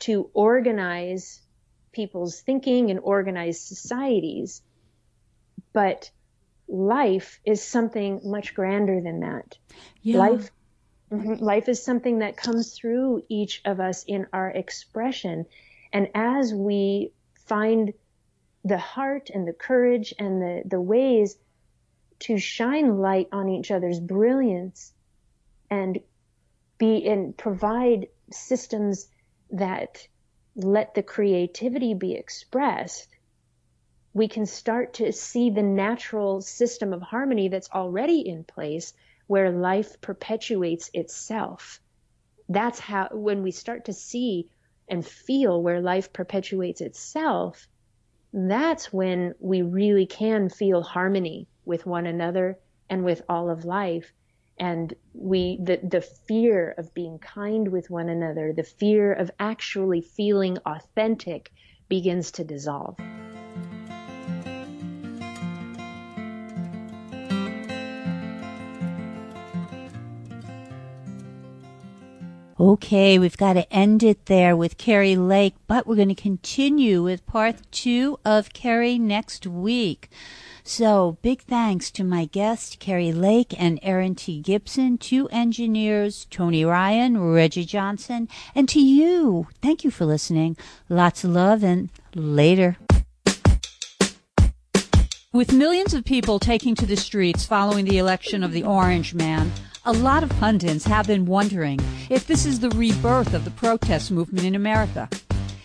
to 0.00 0.30
organize 0.32 1.40
people's 1.92 2.40
thinking 2.40 2.90
and 2.90 3.00
organize 3.00 3.60
societies. 3.60 4.62
But 5.72 6.10
life 6.70 7.40
is 7.44 7.62
something 7.62 8.20
much 8.24 8.54
grander 8.54 9.00
than 9.00 9.20
that. 9.20 9.58
Yeah. 10.02 10.18
Life, 10.18 10.50
mm-hmm, 11.10 11.44
life 11.44 11.68
is 11.68 11.82
something 11.82 12.20
that 12.20 12.36
comes 12.36 12.72
through 12.72 13.24
each 13.28 13.60
of 13.64 13.80
us 13.80 14.04
in 14.04 14.26
our 14.32 14.48
expression. 14.48 15.46
And 15.92 16.08
as 16.14 16.54
we 16.54 17.12
find 17.46 17.92
the 18.64 18.78
heart 18.78 19.30
and 19.32 19.46
the 19.46 19.52
courage 19.52 20.14
and 20.18 20.40
the, 20.40 20.62
the 20.64 20.80
ways 20.80 21.36
to 22.20 22.38
shine 22.38 22.98
light 22.98 23.28
on 23.32 23.48
each 23.48 23.70
other's 23.70 23.98
brilliance 23.98 24.92
and 25.70 25.98
be 26.78 27.06
and 27.06 27.36
provide 27.36 28.08
systems 28.30 29.08
that 29.50 30.06
let 30.54 30.94
the 30.94 31.02
creativity 31.02 31.94
be 31.94 32.14
expressed, 32.14 33.08
we 34.12 34.28
can 34.28 34.46
start 34.46 34.94
to 34.94 35.12
see 35.12 35.50
the 35.50 35.62
natural 35.62 36.40
system 36.40 36.92
of 36.92 37.02
harmony 37.02 37.48
that's 37.48 37.70
already 37.70 38.28
in 38.28 38.44
place 38.44 38.92
where 39.26 39.50
life 39.50 40.00
perpetuates 40.00 40.90
itself. 40.92 41.80
That's 42.48 42.80
how, 42.80 43.08
when 43.12 43.42
we 43.42 43.52
start 43.52 43.84
to 43.84 43.92
see 43.92 44.48
and 44.88 45.06
feel 45.06 45.62
where 45.62 45.80
life 45.80 46.12
perpetuates 46.12 46.80
itself, 46.80 47.68
that's 48.32 48.92
when 48.92 49.34
we 49.38 49.62
really 49.62 50.06
can 50.06 50.48
feel 50.48 50.82
harmony 50.82 51.46
with 51.64 51.86
one 51.86 52.06
another 52.06 52.58
and 52.88 53.04
with 53.04 53.22
all 53.28 53.50
of 53.50 53.64
life 53.64 54.12
and 54.58 54.92
we 55.14 55.58
the 55.62 55.80
the 55.82 56.02
fear 56.02 56.74
of 56.76 56.92
being 56.92 57.18
kind 57.18 57.68
with 57.68 57.88
one 57.88 58.08
another 58.08 58.52
the 58.52 58.62
fear 58.62 59.12
of 59.12 59.30
actually 59.40 60.02
feeling 60.02 60.58
authentic 60.66 61.50
begins 61.88 62.30
to 62.32 62.44
dissolve 62.44 62.96
Okay, 72.60 73.18
we've 73.18 73.38
got 73.38 73.54
to 73.54 73.72
end 73.72 74.02
it 74.02 74.26
there 74.26 74.54
with 74.54 74.76
Kari 74.76 75.16
Lake, 75.16 75.54
but 75.66 75.86
we're 75.86 75.96
going 75.96 76.10
to 76.10 76.14
continue 76.14 77.02
with 77.02 77.24
part 77.24 77.56
two 77.70 78.18
of 78.22 78.52
Kari 78.52 78.98
next 78.98 79.46
week. 79.46 80.10
So, 80.62 81.16
big 81.22 81.40
thanks 81.40 81.90
to 81.92 82.04
my 82.04 82.26
guests, 82.26 82.76
Kari 82.78 83.12
Lake 83.12 83.54
and 83.58 83.80
Erin 83.82 84.14
T. 84.14 84.40
Gibson, 84.42 84.98
two 84.98 85.26
engineers, 85.30 86.26
Tony 86.30 86.62
Ryan, 86.62 87.32
Reggie 87.32 87.64
Johnson, 87.64 88.28
and 88.54 88.68
to 88.68 88.78
you. 88.78 89.48
Thank 89.62 89.82
you 89.82 89.90
for 89.90 90.04
listening. 90.04 90.54
Lots 90.90 91.24
of 91.24 91.30
love 91.30 91.64
and 91.64 91.88
later. 92.14 92.76
With 95.32 95.54
millions 95.54 95.94
of 95.94 96.04
people 96.04 96.38
taking 96.38 96.74
to 96.74 96.84
the 96.84 96.98
streets 96.98 97.46
following 97.46 97.86
the 97.86 97.96
election 97.96 98.44
of 98.44 98.52
the 98.52 98.64
Orange 98.64 99.14
Man, 99.14 99.50
a 99.86 99.92
lot 99.92 100.22
of 100.22 100.28
pundits 100.30 100.84
have 100.84 101.06
been 101.06 101.24
wondering 101.24 101.80
if 102.10 102.26
this 102.26 102.44
is 102.44 102.60
the 102.60 102.68
rebirth 102.70 103.32
of 103.32 103.44
the 103.44 103.50
protest 103.52 104.10
movement 104.10 104.44
in 104.44 104.54
America. 104.54 105.08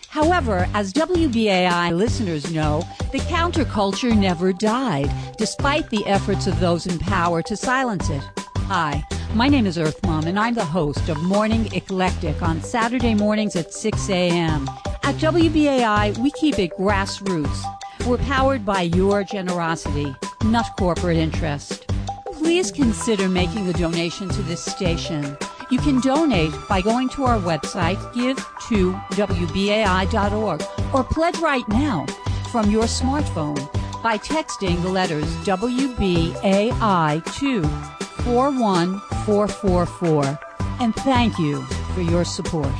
However, 0.08 0.66
as 0.72 0.94
WBAI 0.94 1.94
listeners 1.94 2.50
know, 2.50 2.82
the 3.12 3.18
counterculture 3.18 4.16
never 4.16 4.54
died, 4.54 5.10
despite 5.36 5.90
the 5.90 6.04
efforts 6.06 6.46
of 6.46 6.58
those 6.60 6.86
in 6.86 6.98
power 6.98 7.42
to 7.42 7.56
silence 7.56 8.08
it. 8.08 8.22
Hi, 8.68 9.04
my 9.34 9.48
name 9.48 9.66
is 9.66 9.76
Earth 9.76 10.02
Mom, 10.04 10.26
and 10.26 10.38
I'm 10.38 10.54
the 10.54 10.64
host 10.64 11.10
of 11.10 11.22
Morning 11.22 11.70
Eclectic 11.74 12.40
on 12.42 12.62
Saturday 12.62 13.14
mornings 13.14 13.54
at 13.54 13.74
6 13.74 14.08
a.m. 14.08 14.66
At 15.02 15.16
WBAI, 15.16 16.16
we 16.18 16.30
keep 16.30 16.58
it 16.58 16.72
grassroots. 16.78 17.62
We're 18.06 18.16
powered 18.18 18.64
by 18.64 18.82
your 18.82 19.24
generosity, 19.24 20.14
not 20.44 20.74
corporate 20.78 21.18
interest. 21.18 21.86
Please 22.46 22.70
consider 22.70 23.28
making 23.28 23.68
a 23.68 23.72
donation 23.72 24.28
to 24.28 24.40
this 24.42 24.64
station. 24.64 25.36
You 25.68 25.80
can 25.80 26.00
donate 26.00 26.52
by 26.68 26.80
going 26.80 27.08
to 27.08 27.24
our 27.24 27.40
website, 27.40 27.98
give 28.14 28.36
to 28.68 28.92
WBAI.org, 29.16 30.62
or 30.94 31.02
pledge 31.02 31.38
right 31.38 31.68
now 31.68 32.06
from 32.52 32.70
your 32.70 32.84
smartphone 32.84 33.58
by 34.00 34.18
texting 34.18 34.80
the 34.82 34.88
letters 34.88 35.24
WBAI 35.38 37.24
to 37.40 37.62
41444. 38.22 40.38
And 40.78 40.94
thank 40.94 41.36
you 41.40 41.64
for 41.96 42.02
your 42.02 42.24
support. 42.24 42.72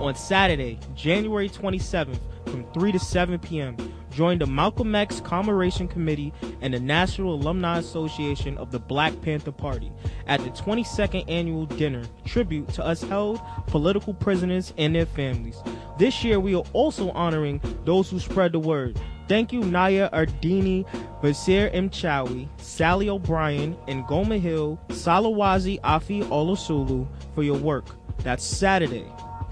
On 0.00 0.14
Saturday, 0.14 0.78
January 0.94 1.48
27th, 1.48 2.20
from 2.46 2.64
3 2.72 2.92
to 2.92 3.00
7 3.00 3.40
p.m., 3.40 3.76
joined 4.12 4.40
the 4.40 4.46
Malcolm 4.46 4.94
X 4.94 5.20
Commemoration 5.20 5.88
Committee 5.88 6.32
and 6.60 6.74
the 6.74 6.80
National 6.80 7.34
Alumni 7.34 7.78
Association 7.78 8.56
of 8.58 8.70
the 8.70 8.78
Black 8.78 9.20
Panther 9.22 9.52
Party 9.52 9.90
at 10.26 10.40
the 10.40 10.50
22nd 10.50 11.24
annual 11.28 11.66
dinner 11.66 12.04
tribute 12.24 12.68
to 12.70 12.84
us 12.84 13.02
held 13.02 13.40
political 13.66 14.14
prisoners 14.14 14.72
and 14.78 14.94
their 14.94 15.06
families. 15.06 15.56
This 15.98 16.22
year 16.22 16.40
we 16.40 16.54
are 16.54 16.64
also 16.72 17.10
honoring 17.10 17.60
those 17.84 18.10
who 18.10 18.18
spread 18.18 18.52
the 18.52 18.58
word. 18.58 19.00
Thank 19.28 19.52
you 19.52 19.60
Naya 19.60 20.10
Ardini, 20.12 20.84
Basir 21.22 21.72
Mchawi, 21.72 22.48
Sally 22.58 23.08
O'Brien, 23.08 23.76
and 23.88 24.04
Goma 24.04 24.38
Hill, 24.38 24.78
Salawazi 24.88 25.80
Afi 25.80 26.22
Olusulu 26.24 27.06
for 27.34 27.42
your 27.42 27.58
work. 27.58 27.86
That's 28.18 28.44
Saturday, 28.44 29.06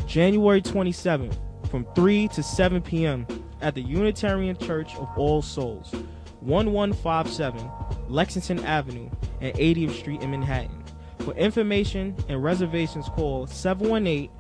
January 0.07 0.61
27th 0.61 1.37
from 1.71 1.87
3 1.95 2.29
to 2.29 2.43
7 2.43 2.83
p.m 2.83 3.27
at 3.61 3.75
the 3.75 3.83
Unitarian 3.83 4.57
Church 4.57 4.95
of 4.97 5.09
All 5.17 5.43
Souls, 5.43 5.93
1157 6.41 7.71
Lexington 8.09 8.65
Avenue 8.65 9.11
and 9.41 9.55
80th 9.55 9.99
Street 9.99 10.23
in 10.23 10.31
Manhattan. 10.31 10.83
For 11.19 11.35
information 11.35 12.17
and 12.29 12.43
reservations, 12.43 13.09
call 13.11 13.47
718 13.47 14.31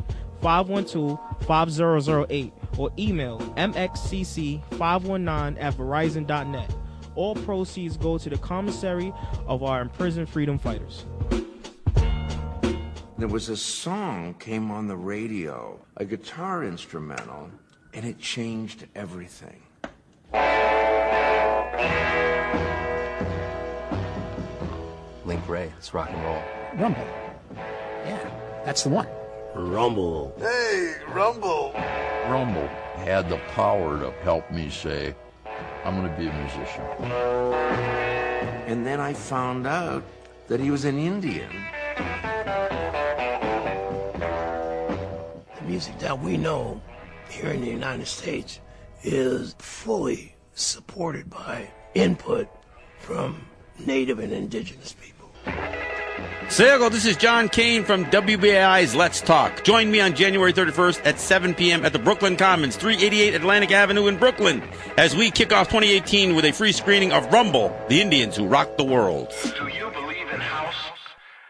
512 0.41 1.19
5008 1.47 2.53
or 2.79 2.91
email 2.99 3.39
mxcc519 3.57 5.57
at 5.61 5.75
verizon.net. 5.75 6.77
All 7.15 7.35
proceeds 7.35 7.97
go 7.97 8.19
to 8.19 8.31
the 8.31 8.39
commissary 8.39 9.13
of 9.47 9.63
our 9.63 9.83
imprisoned 9.83 10.29
freedom 10.29 10.59
fighters. 10.59 11.05
There 13.19 13.29
was 13.29 13.51
a 13.51 13.57
song 13.57 14.35
came 14.35 14.71
on 14.71 14.89
the 14.89 14.97
radio, 14.97 15.79
a 15.99 16.07
guitar 16.07 16.65
instrumental 16.65 17.51
and 17.93 18.05
it 18.05 18.19
changed 18.19 18.87
everything. 18.95 19.63
Link 25.25 25.49
Wray, 25.49 25.73
it's 25.79 25.93
rock 25.95 26.11
and 26.11 26.23
roll. 26.25 26.43
Rumble. 26.77 27.07
Yeah, 28.05 28.63
that's 28.65 28.85
the 28.85 28.91
one. 28.91 29.09
Rumble. 29.55 30.35
Hey, 30.39 30.95
Rumble. 31.09 31.73
Rumble 32.29 32.69
had 32.97 33.29
the 33.29 33.39
power 33.55 33.99
to 33.99 34.11
help 34.23 34.51
me 34.51 34.71
say, 34.71 35.15
I'm 35.85 35.97
going 35.97 36.11
to 36.11 36.17
be 36.17 36.29
a 36.29 36.33
musician. 36.33 36.83
And 38.67 38.87
then 38.87 39.01
I 39.01 39.13
found 39.13 39.67
out 39.67 40.05
that 40.49 40.61
he 40.61 40.71
was 40.71 40.85
an 40.85 40.99
Indian. 40.99 41.51
The 45.57 45.63
music 45.65 45.99
that 45.99 46.19
we 46.19 46.37
know 46.37 46.81
here 47.31 47.51
in 47.51 47.61
the 47.61 47.71
United 47.71 48.07
States 48.07 48.61
is 49.03 49.55
fully 49.59 50.35
supported 50.55 51.31
by 51.31 51.71
input 51.95 52.49
from 52.99 53.47
native 53.79 54.19
and 54.19 54.33
indigenous 54.33 54.93
people. 54.93 55.31
Seagal, 56.51 56.91
this 56.91 57.07
is 57.07 57.17
John 57.17 57.49
Kane 57.49 57.85
from 57.85 58.05
WBAI's 58.07 58.95
Let's 58.95 59.21
Talk. 59.21 59.63
Join 59.63 59.91
me 59.91 60.01
on 60.01 60.15
January 60.17 60.53
31st 60.53 61.07
at 61.07 61.21
7 61.21 61.55
p.m. 61.55 61.85
at 61.85 61.93
the 61.93 61.99
Brooklyn 61.99 62.37
Commons, 62.37 62.77
388 62.77 63.35
Atlantic 63.35 63.71
Avenue 63.71 64.09
in 64.09 64.17
Brooklyn, 64.17 64.61
as 64.99 65.15
we 65.15 65.31
kick 65.31 65.53
off 65.53 65.69
2018 65.69 66.35
with 66.35 66.45
a 66.45 66.53
free 66.53 66.73
screening 66.73 67.13
of 67.13 67.33
Rumble, 67.33 67.75
the 67.89 68.01
Indians 68.01 68.37
who 68.37 68.47
rocked 68.49 68.79
the 68.79 68.85
world. 68.85 69.33
Do 69.45 69.69
you 69.69 69.91
believe 69.93 70.29
in 70.35 70.41
house? 70.41 70.75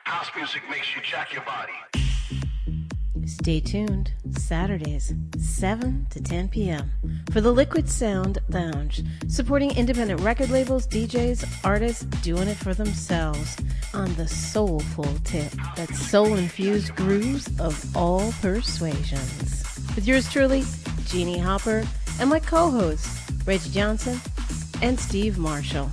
House 0.04 0.28
music 0.36 0.62
makes 0.70 0.94
you 0.94 1.00
jack 1.02 1.32
your 1.32 1.44
body. 1.44 1.72
Stay 3.40 3.58
tuned 3.58 4.12
Saturdays, 4.32 5.14
7 5.38 6.06
to 6.10 6.22
10 6.22 6.50
p.m. 6.50 6.90
for 7.32 7.40
the 7.40 7.50
Liquid 7.50 7.88
Sound 7.88 8.36
Lounge, 8.50 9.02
supporting 9.28 9.74
independent 9.74 10.20
record 10.20 10.50
labels, 10.50 10.86
DJs, 10.86 11.46
artists 11.64 12.04
doing 12.20 12.48
it 12.48 12.58
for 12.58 12.74
themselves 12.74 13.56
on 13.94 14.12
the 14.16 14.28
soulful 14.28 15.06
tip 15.24 15.50
that 15.74 15.88
soul 15.94 16.34
infused 16.34 16.94
grooves 16.96 17.48
of 17.58 17.96
all 17.96 18.30
persuasions. 18.42 19.64
With 19.94 20.06
yours 20.06 20.30
truly, 20.30 20.62
Jeannie 21.06 21.38
Hopper, 21.38 21.86
and 22.20 22.28
my 22.28 22.40
co 22.40 22.70
hosts, 22.70 23.32
Reggie 23.46 23.70
Johnson 23.70 24.20
and 24.82 25.00
Steve 25.00 25.38
Marshall. 25.38 25.86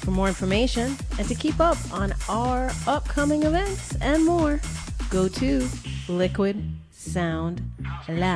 For 0.00 0.10
more 0.10 0.26
information 0.26 0.96
and 1.20 1.28
to 1.28 1.36
keep 1.36 1.60
up 1.60 1.78
on 1.92 2.12
our 2.28 2.72
upcoming 2.88 3.44
events 3.44 3.94
and 4.00 4.24
more, 4.24 4.60
go 5.08 5.28
to 5.28 5.68
Liquid 6.08 6.62
Sound 6.92 7.62
Lounge. 8.08 8.26